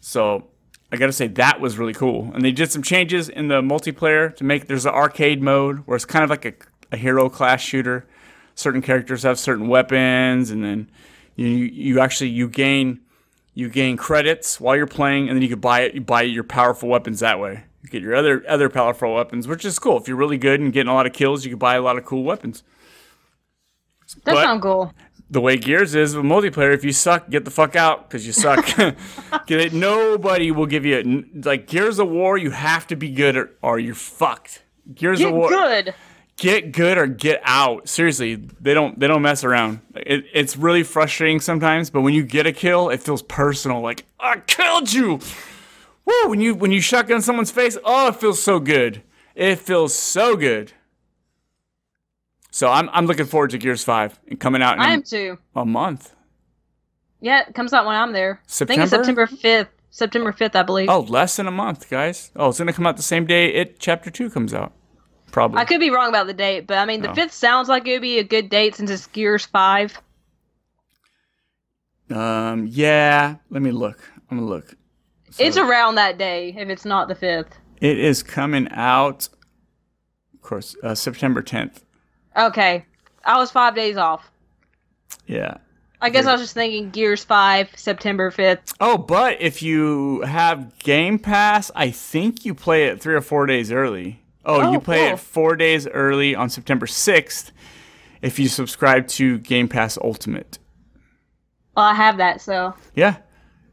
[0.00, 0.48] So
[0.90, 2.32] I gotta say that was really cool.
[2.34, 5.96] And they did some changes in the multiplayer to make there's an arcade mode where
[5.96, 6.52] it's kind of like a,
[6.90, 8.06] a hero class shooter.
[8.54, 10.90] Certain characters have certain weapons, and then
[11.36, 13.00] you you actually you gain
[13.54, 15.94] you gain credits while you're playing, and then you can buy it.
[15.94, 17.64] You buy your powerful weapons that way.
[17.82, 19.96] You get your other other powerful weapons, which is cool.
[19.98, 21.96] If you're really good and getting a lot of kills, you can buy a lot
[21.96, 22.62] of cool weapons.
[24.24, 24.92] That sounds cool.
[25.30, 28.32] the way Gears is with multiplayer, if you suck, get the fuck out because you
[28.32, 28.64] suck.
[29.46, 29.72] get it?
[29.72, 32.36] Nobody will give you n- like Gears of War.
[32.36, 34.62] You have to be good or, or you're fucked.
[34.94, 35.48] Gears Get of War.
[35.48, 35.94] good.
[36.36, 37.88] Get good or get out.
[37.88, 39.80] Seriously, they don't they don't mess around.
[39.94, 43.80] It, it's really frustrating sometimes, but when you get a kill, it feels personal.
[43.80, 45.20] Like I killed you.
[46.04, 46.28] Woo!
[46.28, 49.02] When you when you shotgun someone's face, oh, it feels so good.
[49.36, 50.72] It feels so good.
[52.54, 55.02] So I'm I'm looking forward to Gears Five and coming out in I a- am
[55.02, 55.38] too.
[55.56, 56.14] a month.
[57.20, 58.40] Yeah, it comes out when I'm there.
[58.46, 58.82] September.
[58.82, 59.26] I think it's September?
[59.26, 59.68] 5th.
[59.90, 60.88] September 5th, I believe.
[60.88, 62.30] Oh, less than a month, guys.
[62.36, 64.72] Oh, it's gonna come out the same day it chapter two comes out.
[65.30, 65.58] Probably.
[65.60, 67.14] I could be wrong about the date, but I mean, the No.
[67.14, 69.98] 5th sounds like it would be a good date since it's Gears 5.
[72.10, 73.36] Um yeah.
[73.50, 73.98] Let me look.
[74.30, 74.74] I'm gonna look.
[75.38, 77.52] it's around that day if it's not the 5th.
[77.80, 79.28] It is coming out
[80.34, 81.81] of course, uh, September tenth.
[82.36, 82.84] Okay.
[83.24, 84.30] I was five days off.
[85.26, 85.58] Yeah.
[86.00, 88.74] I guess I was just thinking Gears 5, September 5th.
[88.80, 93.46] Oh, but if you have Game Pass, I think you play it three or four
[93.46, 94.20] days early.
[94.44, 95.14] Oh, Oh, you play cool.
[95.14, 97.52] it four days early on September sixth
[98.20, 100.58] if you subscribe to Game Pass Ultimate.
[101.76, 102.74] Well, I have that, so.
[102.96, 103.18] Yeah.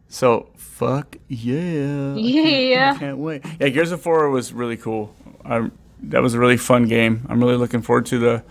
[0.07, 2.13] So fuck yeah.
[2.13, 2.93] I can't- Yeah.
[2.95, 3.43] I can't wait.
[3.59, 5.15] Yeah, Gears of War was really cool.
[5.43, 5.71] I,
[6.03, 7.25] that was a really fun game.
[7.29, 8.43] I'm really looking forward to the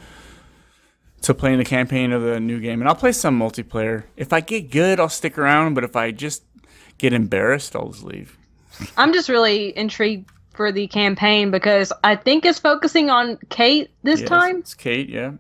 [1.22, 4.04] to playing the campaign of the new game, and I'll play some multiplayer.
[4.16, 5.74] If I get good, I'll stick around.
[5.74, 6.44] But if I just
[6.98, 8.36] get embarrassed, I'll just leave.
[8.96, 14.20] I'm just really intrigued for the campaign because I think it's focusing on Kait this
[14.20, 14.58] Yes, time.
[14.58, 15.08] it's Kait.
[15.08, 15.32] Yeah,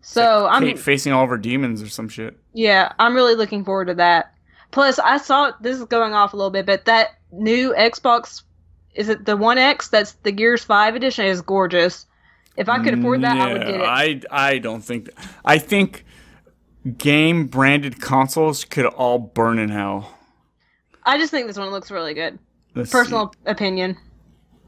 [0.00, 2.36] So I'm Kait facing all of her demons or some shit.
[2.52, 4.34] yeah, I'm really looking forward to that.
[4.70, 8.42] Plus, I saw this is going off a little bit, but that new Xbox
[8.98, 9.88] is it the One X?
[9.88, 12.04] That's the Gears Five edition is gorgeous.
[12.56, 13.80] If I could afford that, I would get it.
[13.80, 15.08] I I don't think.
[15.44, 16.04] I think
[16.98, 20.12] game branded consoles could all burn in hell.
[21.04, 22.40] I just think this one looks really good.
[22.74, 23.96] Let's Personal opinion.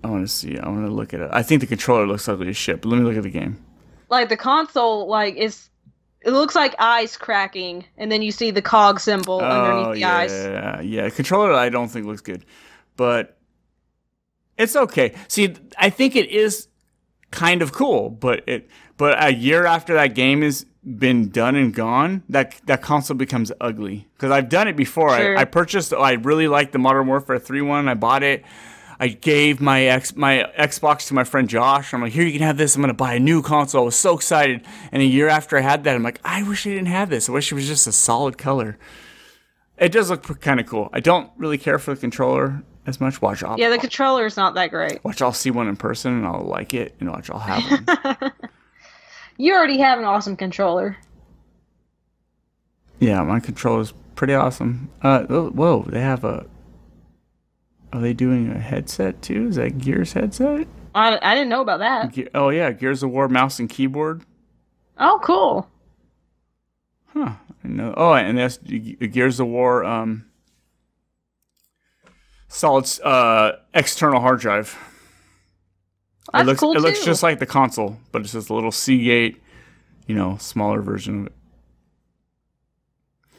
[0.05, 0.57] I want to see.
[0.57, 1.31] I want to look at it.
[1.33, 2.83] I think the controller looks ugly as shit.
[2.83, 3.63] But let me look at the game.
[4.09, 5.69] Like the console, like is
[6.21, 10.01] it looks like eyes cracking, and then you see the cog symbol oh, underneath the
[10.01, 10.33] yeah, eyes.
[10.33, 11.11] yeah, yeah.
[11.11, 12.45] Controller, I don't think looks good,
[12.97, 13.40] but
[14.61, 15.15] it's okay.
[15.29, 16.69] See, I think it is
[17.31, 21.75] kind of cool, but it, but a year after that game has been done and
[21.75, 24.09] gone, that that console becomes ugly.
[24.15, 25.17] Because I've done it before.
[25.17, 25.39] Sure.
[25.39, 25.93] I, I purchased.
[25.93, 27.89] I really liked the Modern Warfare Three one.
[27.89, 28.45] I bought it.
[28.99, 31.95] I gave my ex my Xbox to my friend Josh.
[31.95, 32.77] I'm like, here you can have this.
[32.77, 33.83] I'm gonna buy a new console.
[33.83, 34.67] I was so excited.
[34.93, 37.29] And a year after I had that, I'm like, I wish I didn't have this.
[37.29, 38.79] I wish it was just a solid color.
[39.79, 40.91] It does look kind of cool.
[40.93, 43.23] I don't really care for the controller as much.
[43.23, 45.03] Watch, I'll, Yeah, the controller is not that great.
[45.03, 45.23] watch.
[45.23, 47.63] I'll see one in person and I'll like it, and watch, I'll have
[48.21, 48.33] one.
[49.39, 50.99] You already have an awesome controller.
[52.99, 54.91] yeah, my controller's pretty awesome.
[55.03, 56.45] Uh, oh, whoa, they have a.
[57.93, 59.49] Are they doing a headset too?
[59.49, 60.69] Is that Gears headset?
[60.95, 62.13] I, I didn't know about that.
[62.13, 64.23] Ge- oh yeah, Gears of War mouse and keyboard.
[64.99, 65.71] Oh, cool.
[67.15, 67.33] Huh.
[67.65, 67.95] I know.
[67.97, 70.27] Oh, and that's Gears of War um
[72.51, 74.77] solid uh external hard drive.
[76.33, 78.73] That's it looks cool it looks just like the console, but it's just a little
[78.73, 79.41] Seagate,
[80.07, 81.33] you know, smaller version of it.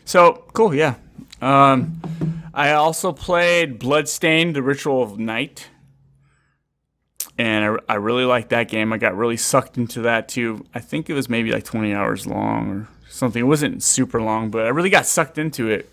[0.06, 0.96] So cool, yeah.
[1.42, 2.02] Um,
[2.54, 5.70] I also played Bloodstained: The Ritual of Night,
[7.38, 8.92] and I, I really liked that game.
[8.92, 10.66] I got really sucked into that too.
[10.74, 13.42] I think it was maybe like 20 hours long or something.
[13.42, 15.90] It wasn't super long, but I really got sucked into it.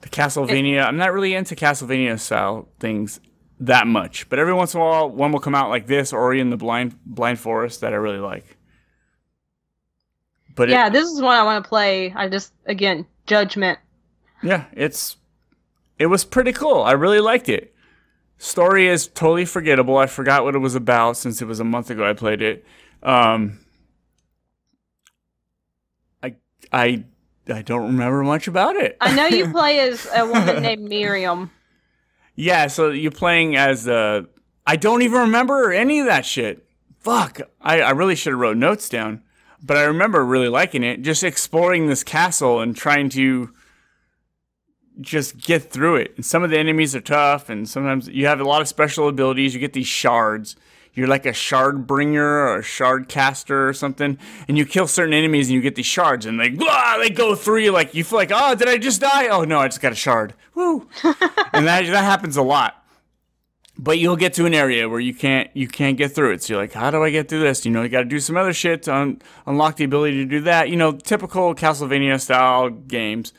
[0.00, 0.84] The Castlevania.
[0.86, 3.20] I'm not really into Castlevania style things
[3.60, 6.40] that much, but every once in a while, one will come out like this, Ori
[6.40, 8.56] and the Blind Blind Forest that I really like.
[10.54, 12.12] But it- yeah, this is one I want to play.
[12.14, 13.78] I just again judgment.
[14.42, 15.16] Yeah, it's
[15.98, 16.82] it was pretty cool.
[16.82, 17.74] I really liked it.
[18.40, 19.96] Story is totally forgettable.
[19.96, 22.64] I forgot what it was about since it was a month ago I played it.
[23.02, 23.58] Um,
[26.22, 26.36] I
[26.72, 27.04] I
[27.48, 28.96] I don't remember much about it.
[29.00, 31.50] I know you play as a woman named Miriam.
[32.34, 34.22] Yeah, so you're playing as uh
[34.66, 36.66] I don't even remember any of that shit.
[37.00, 37.40] Fuck.
[37.60, 39.22] I, I really should have wrote notes down.
[39.62, 43.52] But I remember really liking it, just exploring this castle and trying to
[45.00, 46.12] just get through it.
[46.16, 49.08] And some of the enemies are tough, and sometimes you have a lot of special
[49.08, 49.54] abilities.
[49.54, 50.54] You get these shards.
[50.94, 54.18] You're like a shard bringer or a shard caster or something,
[54.48, 57.34] and you kill certain enemies and you get these shards, and they blah, they go
[57.34, 59.28] through you like you feel like, oh, did I just die?
[59.28, 60.34] Oh no, I just got a shard.
[60.54, 60.88] Woo!
[61.04, 62.84] and that that happens a lot.
[63.80, 66.42] But you'll get to an area where you can't you can't get through it.
[66.42, 67.64] So you're like, how do I get through this?
[67.64, 70.24] You know, you got to do some other shit to un- unlock the ability to
[70.24, 70.68] do that.
[70.68, 73.32] You know, typical Castlevania style games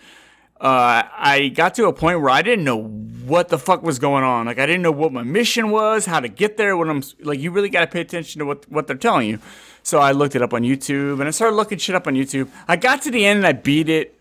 [0.62, 4.24] uh, I got to a point where I didn't know what the fuck was going
[4.24, 4.48] on.
[4.48, 6.76] Like I didn't know what my mission was, how to get there.
[6.76, 9.40] When I'm like, you really got to pay attention to what what they're telling you.
[9.84, 12.50] So I looked it up on YouTube and I started looking shit up on YouTube.
[12.68, 14.20] I got to the end and I beat it.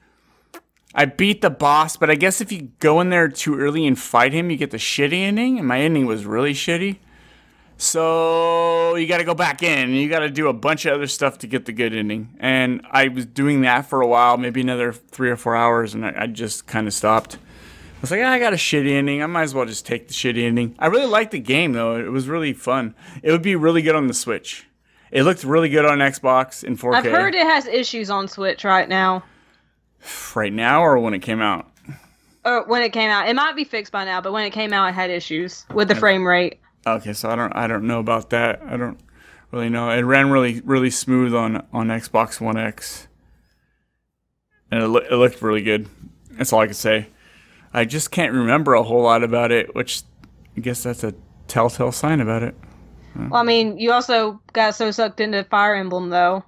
[0.95, 3.99] I beat the boss, but I guess if you go in there too early and
[3.99, 5.59] fight him, you get the shitty ending.
[5.59, 6.99] And my ending was really shitty.
[7.81, 10.95] So you got to go back in and you got to do a bunch of
[10.95, 12.35] other stuff to get the good ending.
[12.41, 16.05] And I was doing that for a while, maybe another three or four hours, and
[16.05, 17.37] I, I just kind of stopped.
[17.37, 19.23] I was like, ah, I got a shitty ending.
[19.23, 20.75] I might as well just take the shitty ending.
[20.81, 21.97] I really liked the game though.
[21.97, 22.97] It was really fun.
[23.23, 24.67] It would be really good on the Switch.
[25.13, 26.95] It looked really good on Xbox in 4K.
[26.95, 29.23] I've heard it has issues on Switch right now.
[30.35, 31.71] Right now or when it came out?
[32.45, 33.29] Or when it came out.
[33.29, 35.89] It might be fixed by now, but when it came out, it had issues with
[35.89, 36.61] the frame rate.
[36.97, 38.61] Okay, so I don't I don't know about that.
[38.67, 38.99] I don't
[39.51, 39.91] really know.
[39.91, 43.09] It ran really really smooth on on Xbox One X,
[44.71, 45.89] and it, lo- it looked really good.
[46.33, 47.09] That's all I can say.
[47.73, 50.03] I just can't remember a whole lot about it, which
[50.57, 51.15] I guess that's a
[51.47, 52.55] telltale sign about it.
[53.15, 56.45] Well, I mean, you also got so sucked into Fire Emblem, though.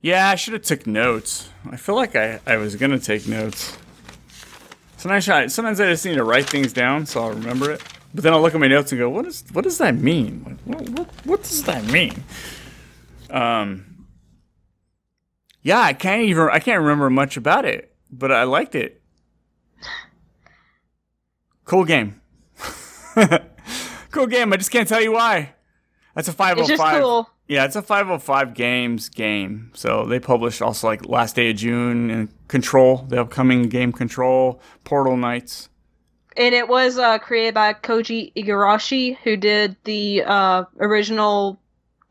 [0.00, 1.50] Yeah, I should have took notes.
[1.70, 3.76] I feel like I, I was gonna take notes.
[4.96, 7.82] Sometimes I sometimes I just need to write things down so I'll remember it.
[8.14, 10.44] But then I'll look at my notes and go, what is what does that mean?
[10.46, 12.24] Like, what, what what does that mean?
[13.30, 14.06] Um
[15.62, 19.02] Yeah, I can't even I can't remember much about it, but I liked it.
[21.64, 22.20] Cool game.
[24.10, 24.52] cool game.
[24.52, 25.54] I just can't tell you why.
[26.14, 26.58] That's a 505.
[26.58, 27.28] It's just cool.
[27.46, 29.70] Yeah, it's a 505 games game.
[29.74, 34.60] So they published also like last day of June and Control, the upcoming game Control,
[34.84, 35.68] Portal Knights.
[36.38, 41.60] And it was uh, created by Koji Igarashi, who did the uh, original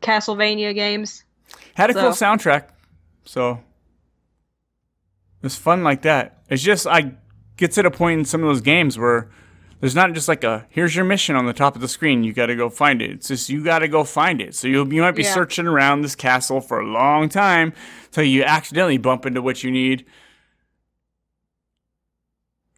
[0.02, 1.24] Castlevania games.
[1.74, 2.68] Had a cool soundtrack.
[3.24, 3.58] So
[5.42, 6.42] it's fun like that.
[6.50, 7.12] It's just I
[7.56, 9.30] get to the point in some of those games where
[9.80, 12.22] there's not just like a here's your mission on the top of the screen.
[12.22, 13.10] You got to go find it.
[13.10, 14.54] It's just you got to go find it.
[14.54, 15.32] So you you might be Yeah.
[15.32, 17.72] searching around this castle for a long time
[18.10, 20.04] till you accidentally bump into what you need.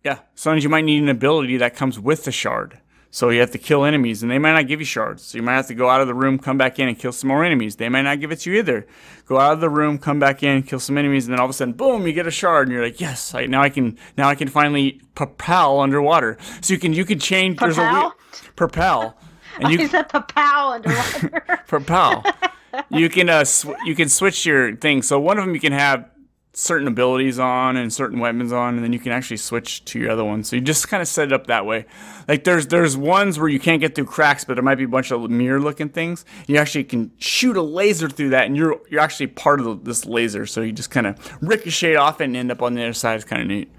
[0.04, 2.78] Yeah, sometimes you might need an ability that comes with the shard.
[3.12, 5.24] So you have to kill enemies, and they might not give you shards.
[5.24, 7.10] So you might have to go out of the room, come back in, and kill
[7.10, 7.74] some more enemies.
[7.74, 8.86] They might not give it to you either.
[9.26, 11.50] Go out of the room, come back in, kill some enemies, and then all of
[11.50, 13.98] a sudden, boom, you get a shard, and you're like, yes, I, now I can
[14.16, 16.38] now I can finally propel underwater.
[16.60, 17.58] So you can you can change.
[17.58, 18.14] There's a Propel?
[18.54, 19.16] propel,
[19.58, 21.62] and you that the underwater?
[21.66, 22.24] propel.
[22.90, 25.02] you can uh, sw- you can switch your thing.
[25.02, 26.08] So one of them you can have
[26.52, 30.10] certain abilities on and certain weapons on, and then you can actually switch to your
[30.10, 30.42] other one.
[30.42, 31.86] So you just kind of set it up that way.
[32.26, 34.88] Like there's there's ones where you can't get through cracks, but there might be a
[34.88, 36.24] bunch of mirror looking things.
[36.46, 39.74] You actually can shoot a laser through that, and you're you're actually part of the,
[39.76, 40.46] this laser.
[40.46, 43.16] So you just kind of ricochet off and end up on the other side.
[43.16, 43.70] It's kind of neat.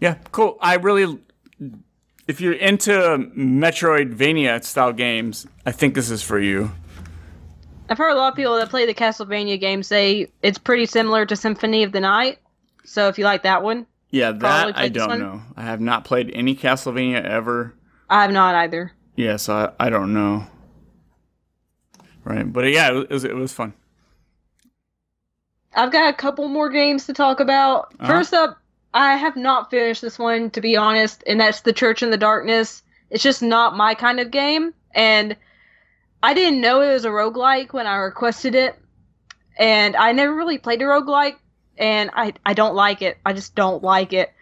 [0.00, 0.58] Yeah, cool.
[0.60, 1.18] I really
[2.28, 6.70] if you're into Metroidvania style games, I think this is for you.
[7.88, 11.24] I've heard a lot of people that play the Castlevania games say it's pretty similar
[11.26, 12.38] to Symphony of the Night.
[12.84, 15.42] So if you like that one, Yeah, that I don't know.
[15.56, 17.74] I have not played any Castlevania ever.
[18.10, 18.92] I have not either.
[19.16, 20.46] Yeah, so I, I don't know.
[22.24, 23.72] Right, but yeah, it was, it was fun.
[25.74, 27.94] I've got a couple more games to talk about.
[28.00, 28.08] Uh-huh.
[28.08, 28.58] First up,
[28.94, 32.16] I have not finished this one to be honest, and that's The Church in the
[32.16, 32.82] Darkness.
[33.10, 35.36] It's just not my kind of game, and
[36.22, 38.76] I didn't know it was a roguelike when I requested it.
[39.58, 41.36] And I never really played a roguelike,
[41.76, 43.18] and I I don't like it.
[43.26, 44.32] I just don't like it.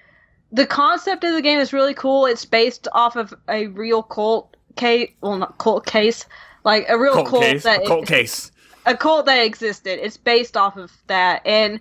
[0.52, 2.26] The concept of the game is really cool.
[2.26, 6.26] It's based off of a real cult case, well not cult case,
[6.64, 8.52] like a real Cold cult case, that a cold case.
[8.84, 10.04] a cult that existed.
[10.04, 11.40] It's based off of that.
[11.46, 11.80] And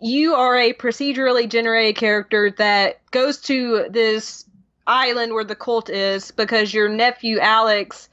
[0.00, 4.44] you are a procedurally generated character that goes to this
[4.86, 8.10] island where the cult is because your nephew Alex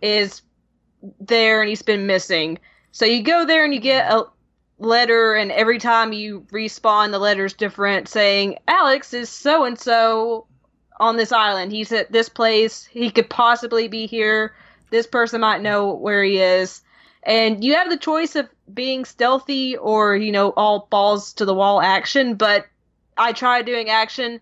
[0.00, 0.40] is
[1.20, 2.58] there and he's been missing.
[2.92, 4.24] So you go there and you get a
[4.78, 10.46] letter, and every time you respawn, the letter's different, saying Alex is so and so
[11.00, 11.72] on this island.
[11.72, 12.84] He's at this place.
[12.84, 14.54] He could possibly be here.
[14.90, 16.82] This person might know where he is.
[17.24, 21.54] And you have the choice of being stealthy or, you know, all balls to the
[21.54, 22.66] wall action, but
[23.16, 24.40] I tried doing action.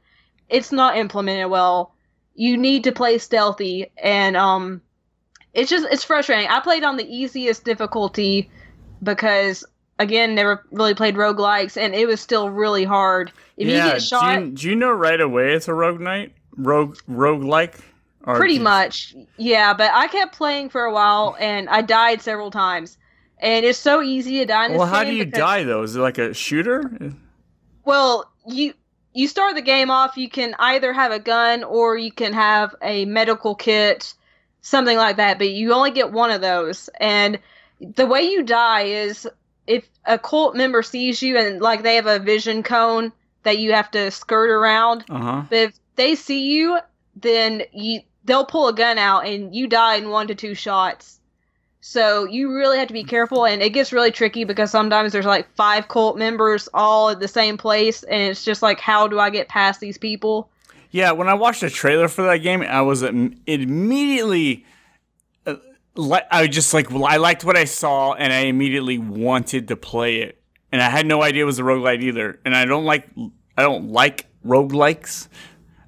[0.49, 1.95] It's not implemented well.
[2.35, 4.83] You need to play stealthy and um
[5.55, 6.49] it's just it's frustrating.
[6.49, 8.51] I played on the easiest difficulty
[9.03, 9.65] because
[9.99, 13.33] again, never really played roguelikes and it was still really hard.
[13.57, 16.01] If yeah, you get shot do, you, do you know right away it's a rogue
[16.01, 16.33] knight?
[16.57, 17.79] Rogue roguelike?
[18.25, 19.75] Or Pretty do- much, yeah.
[19.75, 22.97] But I kept playing for a while, and I died several times.
[23.39, 25.83] And it's so easy to die in this Well, how do you because- die though?
[25.83, 27.13] Is it like a shooter?
[27.85, 28.75] Well, you
[29.13, 30.17] you start the game off.
[30.17, 34.15] You can either have a gun or you can have a medical kit,
[34.63, 35.39] something like that.
[35.39, 36.89] But you only get one of those.
[36.99, 37.39] And
[37.81, 39.29] the way you die is
[39.67, 43.73] if a cult member sees you and like they have a vision cone that you
[43.73, 45.05] have to skirt around.
[45.11, 45.43] Uh huh.
[45.51, 46.79] But if they see you,
[47.17, 51.19] then you they'll pull a gun out and you die in one to two shots.
[51.85, 55.27] So you really have to be careful and it gets really tricky because sometimes there's
[55.27, 59.19] like five cult members all at the same place and it's just like how do
[59.19, 60.49] I get past these people?
[60.93, 64.65] Yeah, when I watched the trailer for that game, I was immediately.
[65.47, 65.57] Uh,
[65.97, 70.19] li- I just like I liked what I saw, and I immediately wanted to play
[70.21, 70.39] it.
[70.71, 72.39] And I had no idea it was a roguelite either.
[72.45, 73.09] And I don't like
[73.57, 75.29] I don't like roguelikes.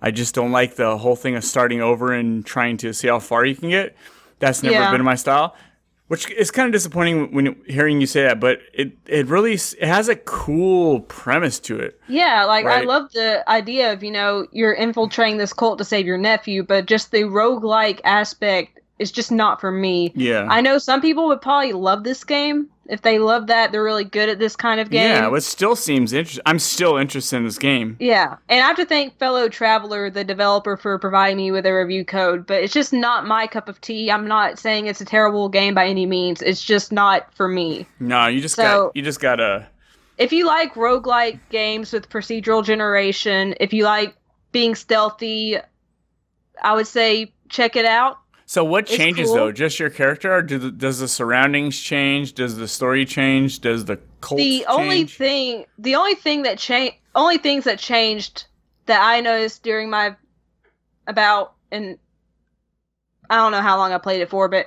[0.02, 3.18] I just don't like the whole thing of starting over and trying to see how
[3.18, 3.96] far you can get.
[4.38, 4.90] That's never Yeah.
[4.90, 5.54] been my style.
[6.08, 9.82] Which is kind of disappointing when hearing you say that, but it, it really it
[9.82, 11.98] has a cool premise to it.
[12.08, 16.04] Yeah, like I love the idea of, you know, you're infiltrating this cult to save
[16.04, 20.12] your nephew, but just the roguelike aspect is just not for me.
[20.14, 20.46] Yeah.
[20.50, 22.68] I know some people would probably love this game.
[22.86, 25.08] If they love that, they're really good at this kind of game.
[25.10, 26.42] Yeah, it still seems interesting.
[26.44, 27.96] I'm still interested in this game.
[27.98, 31.72] Yeah, and I have to thank Fellow Traveler, the developer, for providing me with a
[31.72, 32.46] review code.
[32.46, 34.10] But it's just not my cup of tea.
[34.10, 36.42] I'm not saying it's a terrible game by any means.
[36.42, 37.86] It's just not for me.
[38.00, 39.66] No, you just So- got you just gotta
[40.18, 44.14] If you like roguelike games with procedural generation, if you like
[44.52, 45.56] being stealthy,
[46.62, 48.18] I would say check it out.
[48.46, 49.36] So what It's changes cool.
[49.36, 49.52] though?
[49.52, 52.34] Just your character, or do the, does the surroundings change?
[52.34, 53.60] Does the story change?
[53.60, 58.46] Does the cult the only thing the only thing that changed only things that changed
[58.86, 60.16] that i noticed during my
[61.06, 61.98] about and
[63.28, 64.66] i don't know how long i played it for but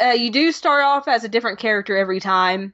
[0.00, 2.72] uh, you do start off as a different character every time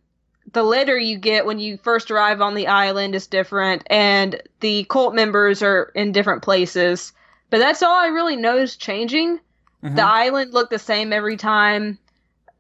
[0.53, 4.85] the letter you get when you first arrive on the island is different and the
[4.85, 7.13] cult members are in different places
[7.51, 9.39] but that's all i really noticed changing
[9.85, 9.97] Mhm.
[9.97, 11.99] the island looked the same every time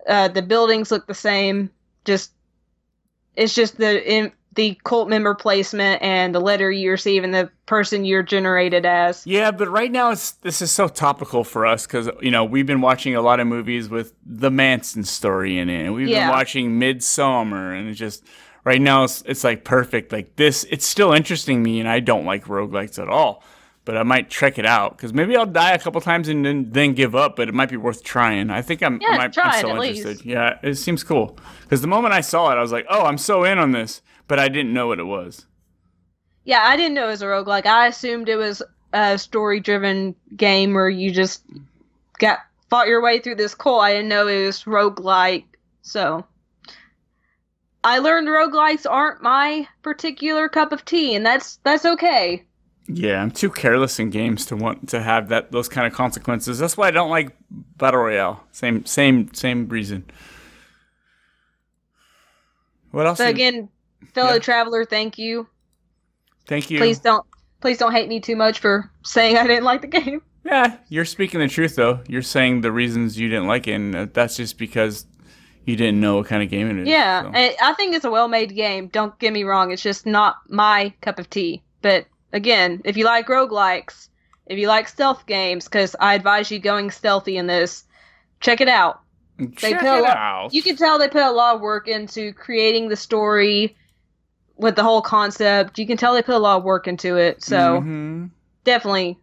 [0.08, 1.70] uh, the buildings look the same
[2.04, 2.32] just
[3.36, 7.50] it's just the in, the cult member placement and the letter you receive and the
[7.66, 9.26] person you're generated as.
[9.26, 12.64] Yeah, but right now it's this is so topical for us because you know we've
[12.66, 16.26] been watching a lot of movies with the Manson story in it, and we've Yeah.
[16.26, 18.24] been watching Midsommar, and it's just
[18.64, 20.10] right now it's, it's like perfect.
[20.10, 23.44] Like this, it's still interesting me, and I don't like roguelikes at all.
[23.86, 26.70] But I might check it out because maybe I'll die a couple times and then,
[26.72, 27.36] then give up.
[27.36, 28.50] But it might be worth trying.
[28.50, 30.08] I think I'm, Yeah, I might, try I'm still at interested.
[30.08, 30.24] least.
[30.26, 33.16] Yeah, it seems cool because the moment I saw it, I was like, oh, I'm
[33.16, 35.46] so in on this, but I didn't know what it was.
[36.44, 37.64] Yeah, I didn't know it was a roguelike.
[37.66, 38.60] I assumed it was
[38.92, 41.44] a story driven game where you just
[42.18, 43.82] got fought your way through this cult.
[43.82, 45.44] I didn't know it was roguelike.
[45.82, 46.24] So
[47.84, 52.44] I learned roguelikes aren't my particular cup of tea, and that's that's okay.
[52.88, 56.58] Yeah, I'm too careless in games to want to have that those kind of consequences.
[56.58, 57.36] That's why I don't like
[57.76, 58.44] battle royale.
[58.52, 60.04] Same same same reason.
[62.90, 63.18] What else?
[63.18, 63.68] So you- again,
[64.14, 64.38] fellow Yeah.
[64.38, 65.48] traveler, thank you.
[66.46, 66.78] thank you.
[66.78, 67.24] Please don't
[67.60, 70.22] please don't hate me too much for saying I didn't like the game.
[70.44, 72.00] Yeah, you're speaking the truth though.
[72.06, 75.06] You're saying the reasons you didn't like it, and uh, that's just because
[75.64, 76.88] you didn't know what kind of game it is.
[76.88, 77.30] Yeah, so.
[77.34, 78.86] I think it's a well-made game.
[78.86, 81.64] Don't get me wrong; it's just not my cup of tea.
[81.82, 82.06] But
[82.36, 84.08] again, if you like roguelikes,
[84.46, 87.84] if you like stealth games, because I advise you going stealthy in this,
[88.40, 89.00] check it out.
[89.38, 90.54] They Check put it lot- out.
[90.54, 93.76] You can tell they put a lot of work into creating the story
[94.56, 95.78] with the whole concept.
[95.78, 97.42] You can tell they put a lot of work into it.
[97.42, 98.30] So Mhm.
[98.64, 99.18] definitely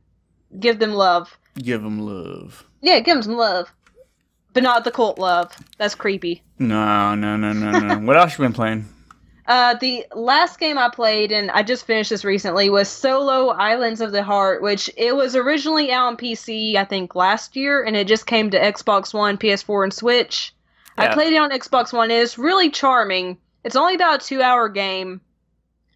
[0.59, 1.35] give them love.
[1.61, 2.65] give them love.
[2.81, 3.71] Yeah, give them some love,
[4.53, 5.51] but not the cult love.
[5.77, 6.41] That's creepy.
[6.59, 7.99] No, no, no, no, no.
[7.99, 8.87] what else you been playing?
[9.45, 13.99] Uh, the last game I played, and I just finished this recently, was Solo Islands
[13.99, 17.95] of the Heart, which it was originally out on PC, I think, last year, and
[17.95, 20.53] it just came to Xbox One, PS4, and Switch.
[20.97, 22.11] I played it on Xbox One.
[22.11, 23.37] and It's really charming.
[23.63, 25.19] It's only about a two-hour game,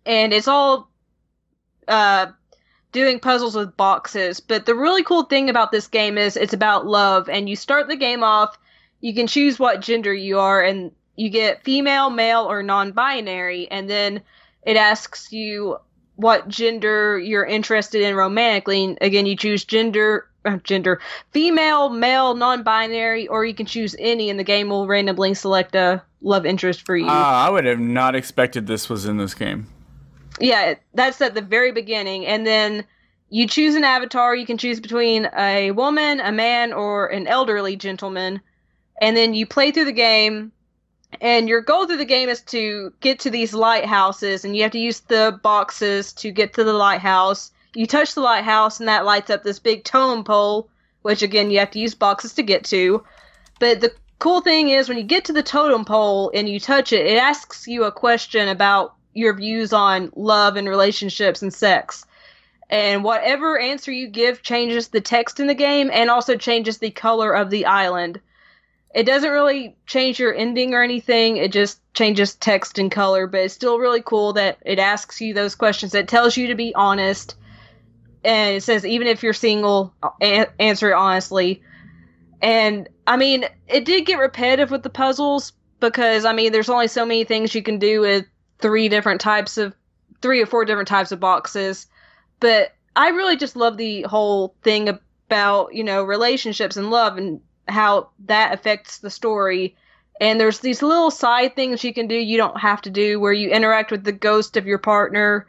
[0.06, 0.89] and it's all
[1.88, 2.28] uh,
[2.91, 4.39] doing puzzles with boxes.
[4.39, 7.88] But the really cool thing about this game is it's about love, and you start
[7.88, 8.58] the game off.
[9.00, 13.89] You can choose what gender you are, and you get female, male, or non-binary, and
[13.89, 14.22] then
[14.63, 15.78] it asks you
[16.15, 18.84] what gender you're interested in romantically.
[18.84, 21.01] And again, you choose gender, uh, gender,
[21.32, 26.01] female, male, non-binary, or you can choose any, and the game will randomly select a
[26.22, 27.07] love interest for you.
[27.07, 29.68] Ah, I would have not expected this was in this game.
[30.39, 32.26] Yeah, that's at the very beginning.
[32.26, 32.86] And then
[33.30, 34.36] you choose an avatar.
[34.36, 38.39] You can choose between a woman, a man, or an elderly gentleman.
[39.01, 40.51] And then you play through the game.
[41.22, 44.45] And your goal through the game is to get to these lighthouses.
[44.45, 47.51] And you have to use the boxes to get to the lighthouse.
[47.74, 50.70] You touch the lighthouse, and that lights up this big totem pole,
[51.01, 53.03] which again, you have to use boxes to get to.
[53.60, 56.91] But the cool thing is, when you get to the totem pole and you touch
[56.91, 62.05] it, it asks you a question about your views on love and relationships and sex.
[62.70, 66.91] And whatever answer you give changes the text in the game and also changes the
[66.91, 68.20] color of the island.
[68.96, 73.42] It doesn't really change your ending or anything, it just changes text and color, but
[73.42, 75.94] it's still really cool that it asks you those questions.
[75.94, 77.36] It tells you to be honest.
[78.24, 81.62] And it says, even if you're single, a- answer it honestly.
[82.42, 86.88] And I mean, it did get repetitive with the puzzles because I mean, there's only
[86.88, 88.26] so many things you can do with
[88.60, 89.76] three different types of
[90.22, 91.88] three or four different types of boxes.
[92.40, 97.42] But I really just love the whole thing about, you know, relationships and love and
[97.68, 99.76] how that affects the story.
[100.20, 103.34] And there's these little side things you can do you don't have to do where
[103.34, 105.47] you interact with the ghost of your partner.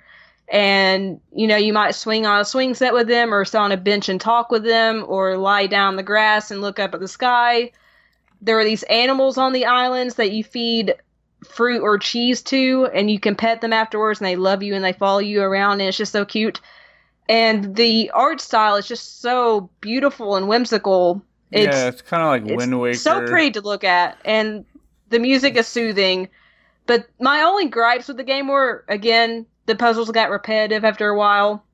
[0.51, 3.73] And you know you might swing on a swing set with them or sit on
[3.73, 7.01] a bench and talk with them or lie down the grass and look up at
[7.01, 7.73] the sky.
[8.41, 10.95] There are these animals on the islands that you feed
[11.45, 14.85] fruit or cheese to and you can pet them afterwards and they love you and
[14.85, 16.61] they follow you around and it's just so cute.
[17.29, 22.29] And the art style is just so beautiful and whimsical it's, yeah, it's kind of
[22.29, 22.93] like it's Wind Waker.
[22.93, 24.65] It's so pretty to look at and
[25.11, 26.29] the music is soothing
[26.87, 31.17] but my only gripes with the game were again the puzzles got repetitive after a
[31.17, 31.65] while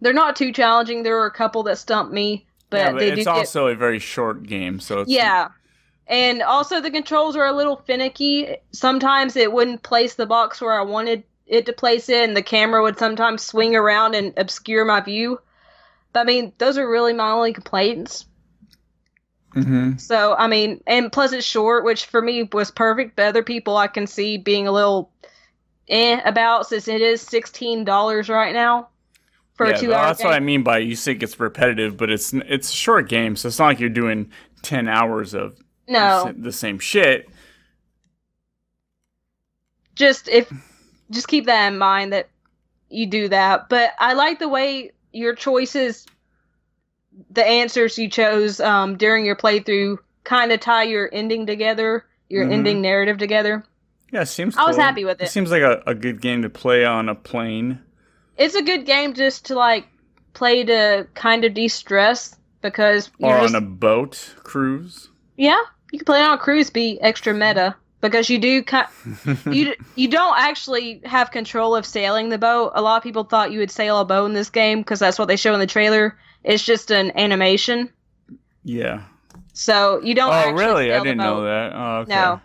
[0.00, 3.08] they're not too challenging there were a couple that stumped me but, yeah, but they
[3.08, 5.48] it's do get also a very short game, so it's, yeah.
[6.06, 8.56] And also the controls are a little finicky.
[8.72, 12.42] Sometimes it wouldn't place the box where I wanted it to place it, and the
[12.42, 15.38] camera would sometimes swing around and obscure my view.
[16.14, 18.24] But I mean, those are really my only complaints.
[19.54, 23.16] Hmm So I mean, and plus it's short, which for me was perfect.
[23.16, 25.10] But other people I can see being a little
[25.88, 28.88] eh about since it is sixteen dollars right now
[29.54, 32.10] for yeah, a two hour that's what I mean by you think it's repetitive, but
[32.10, 34.30] it's it's a short game, so it's not like you're doing
[34.62, 35.56] ten hours of
[35.88, 36.32] No.
[36.36, 37.28] the same shit.
[39.94, 40.52] just if
[41.10, 42.28] just keep that in mind that
[42.88, 46.06] you do that but i like the way your choices
[47.30, 52.46] the answers you chose um, during your playthrough kind of tie your ending together your
[52.46, 52.52] Mhm.
[52.52, 53.64] ending narrative together
[54.12, 54.56] Yeah, it seems.
[54.56, 54.84] I was cool.
[54.84, 55.28] happy with it.
[55.30, 57.78] seems like a, a good game to play on a plane.
[58.38, 59.86] it's a good game just to like
[60.32, 65.08] play to kind of de-stress because Or you're on just, a boat cruise.
[65.36, 65.60] yeah
[65.92, 68.78] you can play it on a cruise be extra meta because you do ki-
[69.50, 72.72] you you don't actually have control of sailing the boat.
[72.74, 75.18] A lot of people thought you would sail a boat in this game because that's
[75.18, 76.16] what they show in the trailer.
[76.44, 77.90] It's just an animation,
[78.64, 79.02] Yeah.
[79.52, 80.32] so you don't.
[80.32, 80.92] oh, really?
[80.92, 81.72] I didn't know that.
[81.74, 82.14] Oh, okay.
[82.14, 82.40] No.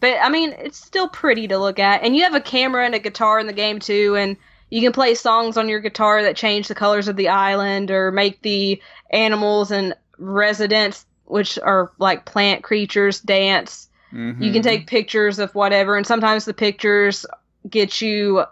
[0.00, 2.94] But I mean, it's still pretty to look at, and you have a camera and
[2.94, 4.36] a guitar in the game too, and
[4.70, 8.10] you can play songs on your guitar that change the colors of the island or
[8.12, 8.80] make the
[9.10, 13.88] animals and residents, which are like plant creatures, dance.
[14.12, 14.52] You Mhm.
[14.52, 17.26] can take pictures of whatever, and sometimes the pictures
[17.68, 18.44] get you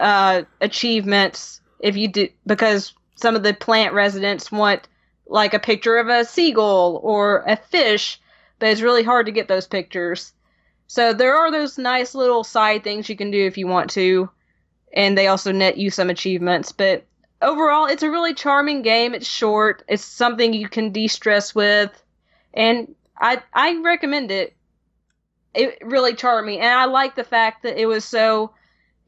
[0.00, 4.88] uh, achievements if you do because some of the plant residents want
[5.26, 8.20] like a picture of a seagull or a fish,
[8.58, 10.32] but it's really hard to get those pictures.
[10.86, 14.28] So there are those nice little side things you can do if you want to,
[14.92, 16.72] and they also net you some achievements.
[16.72, 17.06] But
[17.40, 19.14] overall, it's a really charming game.
[19.14, 19.82] It's short.
[19.88, 21.90] It's something you can de-stress with,
[22.52, 24.54] and I I recommend it
[25.54, 28.52] it really charmed me and i like the fact that it was so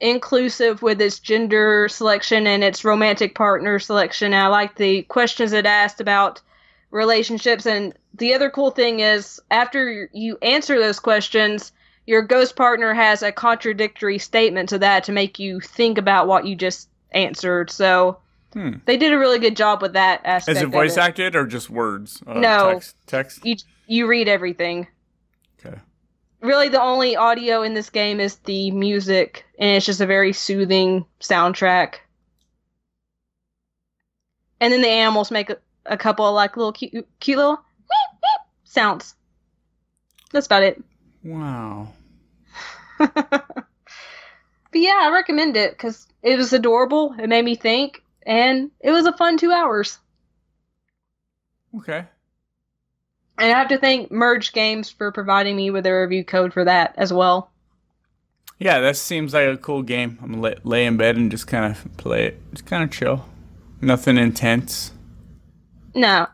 [0.01, 5.53] inclusive with its gender selection and its romantic partner selection and i like the questions
[5.53, 6.40] it asked about
[6.90, 11.72] relationships and the other cool thing is after you answer those questions
[12.07, 16.47] your ghost partner has a contradictory statement to that to make you think about what
[16.47, 17.68] you just answered.
[17.70, 18.18] So
[18.53, 18.74] Hmm.
[18.84, 20.57] they did a really good job with that aspect.
[20.57, 21.01] Is it voice it.
[21.01, 22.22] acted or just words?
[22.26, 22.74] Uh, No.
[22.74, 22.97] Text.
[23.07, 23.44] text?
[23.44, 23.57] You
[23.88, 24.86] you read everything.
[26.41, 30.32] Really, the only audio in this game is the music, and it's just a very
[30.32, 31.97] soothing soundtrack.
[34.61, 37.61] And then the animals make a, a couple of like little cute, cute little
[38.64, 39.14] sounds.
[40.32, 40.82] That's about it.
[41.24, 41.89] Wow.
[44.76, 47.14] But yeah, I recommend it because it was adorable.
[47.18, 49.99] It made me think, and it was a fun two hours.
[51.74, 52.05] Okay.
[53.39, 56.64] And I have to thank Merge Games for providing me with a review code for
[56.64, 57.51] that as well.
[58.59, 60.18] Yeah, that seems like a cool game.
[60.22, 62.41] I'm gonna lay, lay in bed and just kind of play it.
[62.53, 63.26] Just kind of chill.
[63.82, 64.93] Nothing intense.
[65.95, 66.26] No,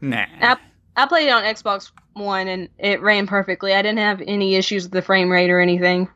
[0.00, 0.26] Nah.
[0.40, 0.56] I,
[0.96, 3.74] I played it on Xbox One and it ran perfectly.
[3.74, 6.08] I didn't have any issues with the frame rate or anything.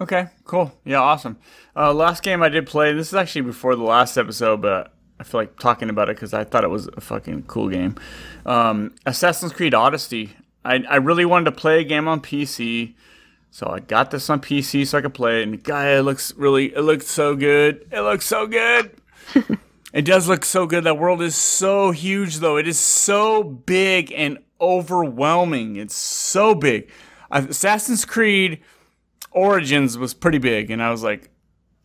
[0.00, 0.72] Okay, cool.
[0.84, 1.38] Yeah, awesome.
[1.76, 5.22] Uh, last game I did play, this is actually before the last episode, but I
[5.22, 7.94] feel like talking about it because I thought it was a fucking cool game.
[8.46, 10.30] Um, Assassin's Creed Odyssey.
[10.64, 12.94] I, I really wanted to play a game on PC,
[13.50, 15.48] so I got this on PC so I could play it.
[15.48, 17.86] And guy, it looks really, it looks so good.
[17.92, 18.96] It looks so good.
[19.92, 20.84] it does look so good.
[20.84, 22.56] That world is so huge, though.
[22.56, 25.76] It is so big and overwhelming.
[25.76, 26.90] It's so big.
[27.30, 28.62] Assassin's Creed
[29.32, 31.28] Origins was pretty big, and I was like,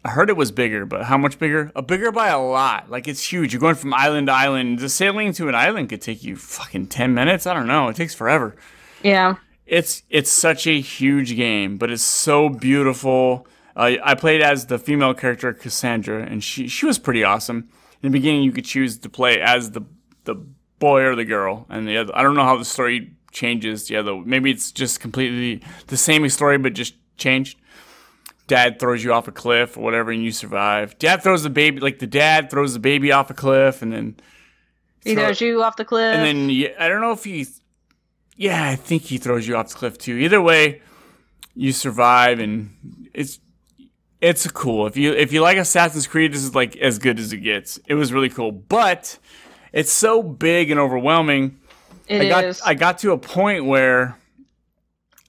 [0.05, 1.71] I heard it was bigger, but how much bigger?
[1.75, 2.91] A bigger by a lot.
[2.91, 3.51] Like it's huge.
[3.51, 4.77] You're going from island to island.
[4.77, 7.47] Just sailing to an island could take you fucking ten minutes.
[7.47, 7.87] I don't know.
[7.87, 8.55] It takes forever.
[9.01, 9.37] Yeah.
[9.65, 13.47] It's it's such a huge game, but it's so beautiful.
[13.75, 17.67] Uh, I played as the female character Kassandra, and she she was pretty awesome.
[18.03, 19.81] In the beginning, you could choose to play as the
[20.25, 20.35] the
[20.77, 22.15] boy or the girl, and the other.
[22.15, 23.89] I don't know how the story changes.
[23.89, 27.57] Yeah, the other, maybe it's just completely the same story, but just changed.
[28.47, 30.97] Dad throws you off a cliff or whatever, and you survive.
[30.99, 34.15] Dad throws the baby, like the dad throws the baby off a cliff, and then
[35.03, 36.15] He throw- throws you off the cliff.
[36.15, 37.47] and then I don't know if he,
[38.37, 40.15] yeah, I think he throws you off the cliff too.
[40.17, 40.81] Either way,
[41.55, 42.69] you survive, and
[43.13, 43.39] it's
[44.21, 44.85] it's cool.
[44.87, 47.79] If you if you like Assassin's Creed, this is like as good as it gets.
[47.87, 49.17] It was really cool, but
[49.73, 51.59] it's so big and overwhelming.
[52.07, 52.61] It I got is.
[52.61, 54.17] I got to a point where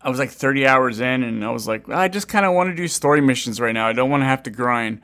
[0.00, 2.70] I was like 30 hours in, and I was like, I just kind of want
[2.70, 3.88] to do story missions right now.
[3.88, 5.00] I don't want to have to grind.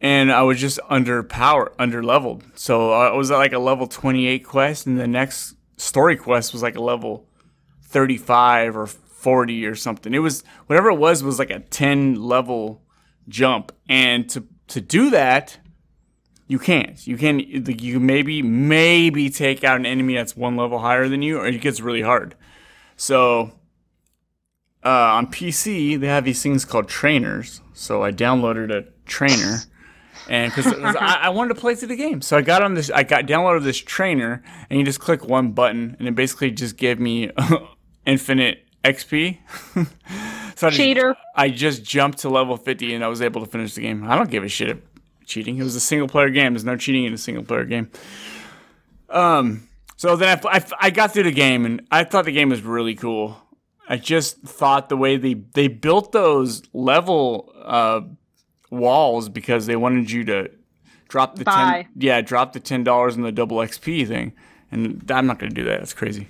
[0.00, 2.44] And I was just under power, under leveled.
[2.54, 6.62] So I was at like a level 28 quest, and the next story quest was
[6.62, 7.28] like a level
[7.84, 10.14] 35 or 40 or something.
[10.14, 12.82] It was whatever it was was like a 10 level
[13.28, 15.58] jump, and to to do that,
[16.48, 17.06] you can't.
[17.06, 21.38] You can you maybe maybe take out an enemy that's one level higher than you,
[21.38, 22.34] or it gets really hard.
[22.96, 23.52] So
[24.84, 27.60] uh, on PC, they have these things called trainers.
[27.72, 29.58] So I downloaded a trainer,
[30.28, 32.90] and because I, I wanted to play through the game, so I got on this.
[32.90, 36.76] I got downloaded this trainer, and you just click one button, and it basically just
[36.76, 37.30] gave me
[38.06, 39.38] infinite XP.
[40.56, 41.16] so I just, Cheater.
[41.34, 44.04] I just jumped to level 50, and I was able to finish the game.
[44.04, 44.78] I don't give a shit if
[45.26, 45.58] cheating.
[45.58, 46.54] It was a single player game.
[46.54, 47.90] There's no cheating in a single player game.
[49.08, 49.68] Um.
[49.96, 52.62] So then I, I, I got through the game, and I thought the game was
[52.62, 53.36] really cool.
[53.88, 58.02] I just thought the way they they built those level uh,
[58.70, 60.50] walls because they wanted you to
[61.08, 61.82] drop the Buy.
[61.82, 64.32] ten yeah drop the ten dollars in the double XP thing,
[64.70, 65.80] and I'm not gonna do that.
[65.80, 66.28] That's crazy.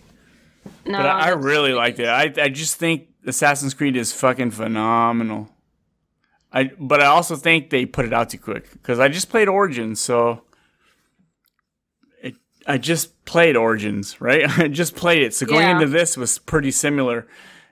[0.86, 2.08] no, But I, I really liked it.
[2.08, 5.48] I I just think Assassin's Creed is fucking phenomenal.
[6.52, 9.48] I but I also think they put it out too quick because I just played
[9.48, 10.42] Origins, so
[12.22, 12.34] it
[12.66, 14.48] I just played Origins, right?
[14.58, 15.72] I just played it, so going Yeah.
[15.72, 17.26] into this was pretty similar,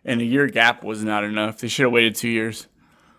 [0.04, 1.58] and a year gap was not enough.
[1.58, 2.66] They should have waited two years.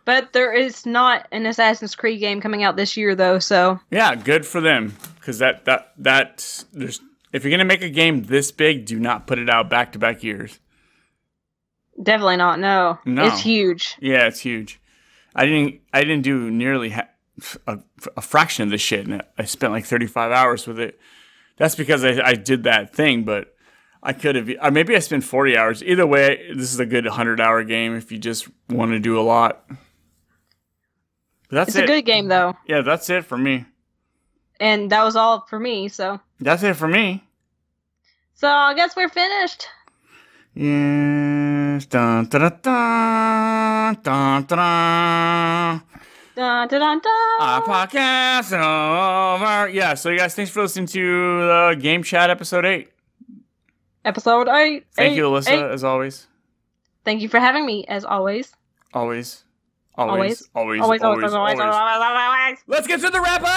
[0.04, 3.38] But there is not an Assassin's Creed game coming out this year, though.
[3.40, 7.00] So Yeah, good for them because that that that there's
[7.32, 10.00] if you're gonna make a game this big, do not put it out back to
[10.00, 10.60] back years.
[12.02, 12.60] definitely not.
[12.60, 13.26] No, No.
[13.28, 13.96] it's huge.
[14.00, 14.80] Yeah, it's huge.
[15.36, 15.82] I didn't.
[15.94, 17.08] I didn't do nearly ha-
[17.68, 17.80] a,
[18.18, 21.00] a fraction of this shit, and I spent like 35 hours with it.
[21.62, 23.54] That's because I, I did that thing, but
[24.02, 24.50] I could have.
[24.64, 25.84] Or maybe I spent 40 hours.
[25.84, 29.20] Either way, this is a good 100 hour game if you just want to do
[29.20, 29.64] a lot.
[29.68, 29.78] But
[31.52, 31.84] that's It's it.
[31.84, 33.66] a good game, though, yeah, that's it for me.
[34.60, 35.88] and that was all for me.
[35.88, 37.24] So, That's it for me.
[38.34, 39.68] so I guess we're finished.
[40.56, 41.86] Yes.
[41.86, 43.98] Dun, dun, dun.
[44.02, 45.82] Dun,
[46.42, 47.12] dun, dun, dun.
[47.40, 49.70] Our podcast over.
[49.70, 52.90] Yeah, so you guys, thanks for listening to the Game Chat episode 8.
[54.04, 54.88] Episode eight.
[54.96, 55.64] Thank eight, you, Alyssa, eight.
[55.72, 56.26] as always.
[57.06, 58.52] Thank you for having me, as always.
[58.96, 59.44] Always.
[59.96, 60.50] Always.
[60.56, 60.82] Always.
[60.82, 60.82] Always.
[60.82, 62.58] Always, always, always, always, always, always, always.
[62.66, 63.50] Let's get to the wrap up.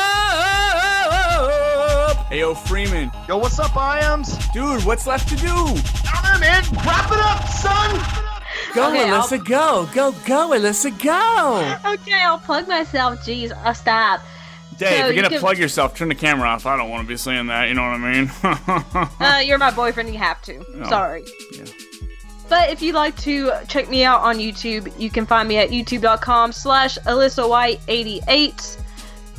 [2.26, 3.10] Hey, yo, Freeman.
[3.26, 4.36] Yo, what's up, Iams?
[4.48, 5.48] Dude, what's left to do?
[5.48, 6.62] I don't know, man.
[6.84, 8.33] Wrap it up, son.
[8.74, 9.88] Go, Okay, I'll- Alyssa, go.
[9.94, 11.92] Go, go, Alyssa, go.
[11.92, 13.20] Okay, I'll plug myself.
[13.20, 14.20] Jeez, I'll stop.
[14.78, 16.66] Dave, So you're going to can- plug yourself, turn the camera off.
[16.66, 17.68] I don't want to be saying that.
[17.68, 18.30] You know what I mean?
[19.20, 20.08] Uh, you're my boyfriend.
[20.12, 20.64] You have to.
[20.74, 20.88] No.
[20.88, 21.24] Sorry.
[21.52, 21.64] Yeah.
[22.48, 25.70] But if you'd like to check me out on YouTube, you can find me at
[25.70, 28.80] youtube.com slash alyssawhite88.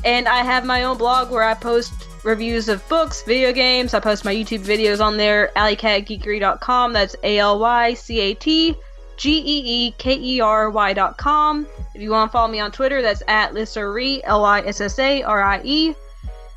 [0.06, 1.94] And I have my own blog where I post
[2.24, 3.94] reviews of books, video games.
[3.94, 6.94] I post my YouTube videos on there, alleycatgeekery.com.
[6.94, 8.76] That's A-L-Y-C-A-T
[9.18, 11.68] G-E-E-K-E-R-Y dot com.
[11.94, 15.96] If you want to follow me on Twitter, that's at Lissarie, L-I-S-S-A-R-I-E.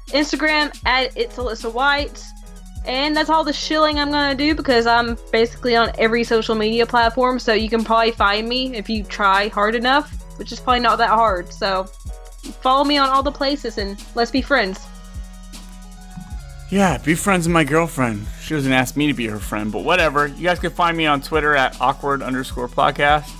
[0.08, 2.24] Instagram, at It's Alyssa White.
[2.86, 6.86] And that's all the shilling I'm gonna do because I'm basically on every social media
[6.86, 10.80] platform, so you can probably find me if you try hard enough, which is probably
[10.80, 11.52] not that hard.
[11.52, 11.84] So
[12.62, 14.86] follow me on all the places and let's be friends.
[16.70, 18.26] Yeah, be friends with my girlfriend.
[18.42, 20.26] She doesn't ask me to be her friend, but whatever.
[20.26, 23.30] You guys can find me on Twitter at awkward underscore podcast.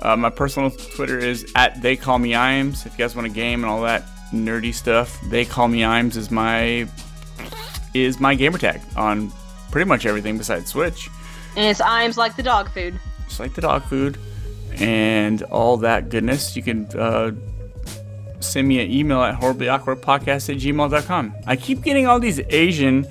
[0.00, 2.86] Uh, my personal Twitter is at they call me Iams.
[2.86, 6.16] If you guys want a game and all that nerdy stuff, they call me Iams
[6.16, 6.88] is my
[7.92, 9.30] is my gamer tag on
[9.70, 11.10] pretty much everything besides Switch.
[11.56, 12.98] And it's Iams like the dog food.
[13.28, 14.18] Just like the dog food
[14.72, 16.56] and all that goodness.
[16.56, 17.32] You can uh,
[18.52, 21.34] send me an email at horriblyawkwardpodcast at gmail.com.
[21.46, 23.06] I keep getting all these Asian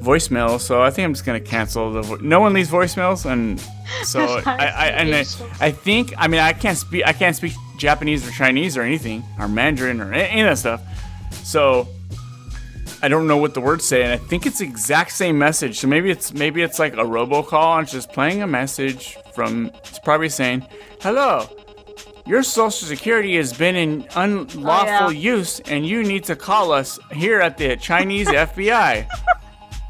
[0.00, 2.02] voicemails, so I think I'm just gonna cancel the.
[2.02, 3.60] Vo- no one leaves voicemails, and
[4.04, 5.20] so I, I and I,
[5.60, 9.22] I think I mean I can't speak I can't speak Japanese or Chinese or anything
[9.38, 10.82] or Mandarin or a- any of that stuff,
[11.44, 11.88] so.
[13.02, 15.78] I don't know what the words say, and I think it's the exact same message.
[15.80, 19.70] So maybe it's maybe it's like a robocall, and it's just playing a message from.
[19.84, 20.66] It's probably saying,
[21.02, 21.46] "Hello,
[22.26, 27.40] your social security has been in unlawful use, and you need to call us here
[27.40, 29.06] at the Chinese FBI.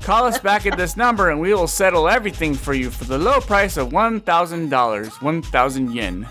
[0.02, 3.18] Call us back at this number, and we will settle everything for you for the
[3.18, 6.26] low price of one thousand dollars, one thousand yen."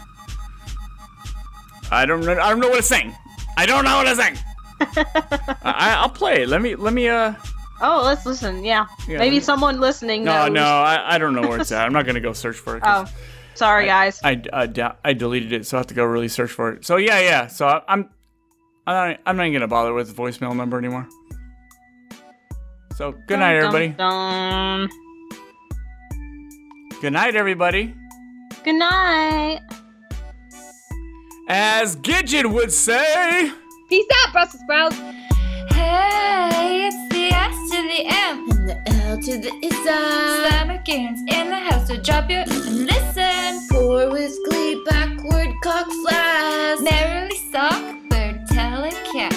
[1.92, 2.34] I don't know.
[2.40, 3.14] I don't know what it's saying.
[3.58, 4.38] I don't know what it's saying.
[5.64, 6.50] I, I'll play it.
[6.50, 6.76] Let me.
[6.76, 7.10] Let me.
[7.10, 7.34] Uh.
[7.82, 8.64] Oh, let's listen.
[8.64, 10.24] Yeah, Yeah, maybe me- someone listening.
[10.24, 10.54] No, knows.
[10.54, 10.64] no.
[10.64, 11.86] I, I don't know where it's at.
[11.86, 12.84] I'm not gonna go search for it.
[12.84, 13.14] 'cause Oh,
[13.56, 14.20] sorry, guys.
[14.24, 16.86] I, I, I deleted it, so I have to go really search for it.
[16.86, 17.48] So yeah, yeah.
[17.48, 18.10] So I, I'm
[18.88, 21.08] I'm not, I'm not gonna bother with the voicemail number anymore.
[22.96, 23.88] So good night, Dun, dun, everybody.
[23.98, 24.90] dun.
[27.02, 27.94] Good night, everybody.
[28.64, 29.60] Good night.
[31.50, 33.52] As Gidget would say.
[33.90, 34.96] Peace out, Brussels sprouts.
[35.74, 40.48] Hey, it's the S to the M the L to the Isa.
[40.48, 43.68] Slammer Games in the house, so drop your and listen.
[43.70, 46.80] Pour with glee, backward cock flash.
[46.82, 49.34] Merrily sock, bird telling cat.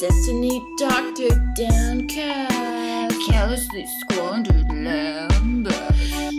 [0.00, 3.20] Destiny doctor downcast.
[3.28, 5.66] Carelessly squandered lamb.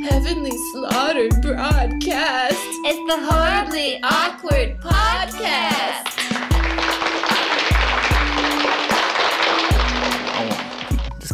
[0.10, 2.58] Heavenly slaughtered broadcast.
[2.86, 6.05] It's the horribly awkward podcast.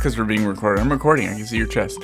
[0.01, 1.29] Because we're being recorded, I'm recording.
[1.29, 1.99] I can see your chest.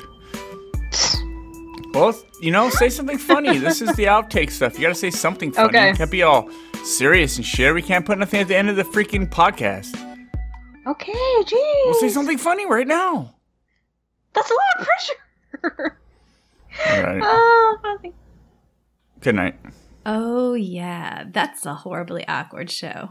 [1.92, 3.58] Both, you know, say something funny.
[3.58, 4.76] This is the outtake stuff.
[4.76, 5.68] You gotta say something funny.
[5.70, 5.88] Okay.
[5.88, 6.48] You can't be all
[6.84, 7.74] serious and shit.
[7.74, 9.96] We can't put nothing at the end of the freaking podcast.
[10.86, 11.84] Okay, jeez.
[11.86, 13.34] We'll say something funny right now.
[14.32, 15.98] That's a lot of pressure.
[16.90, 17.22] All right.
[17.24, 17.96] Oh,
[19.20, 19.56] Good night.
[20.06, 21.24] Oh, yeah.
[21.28, 23.10] That's a horribly awkward show.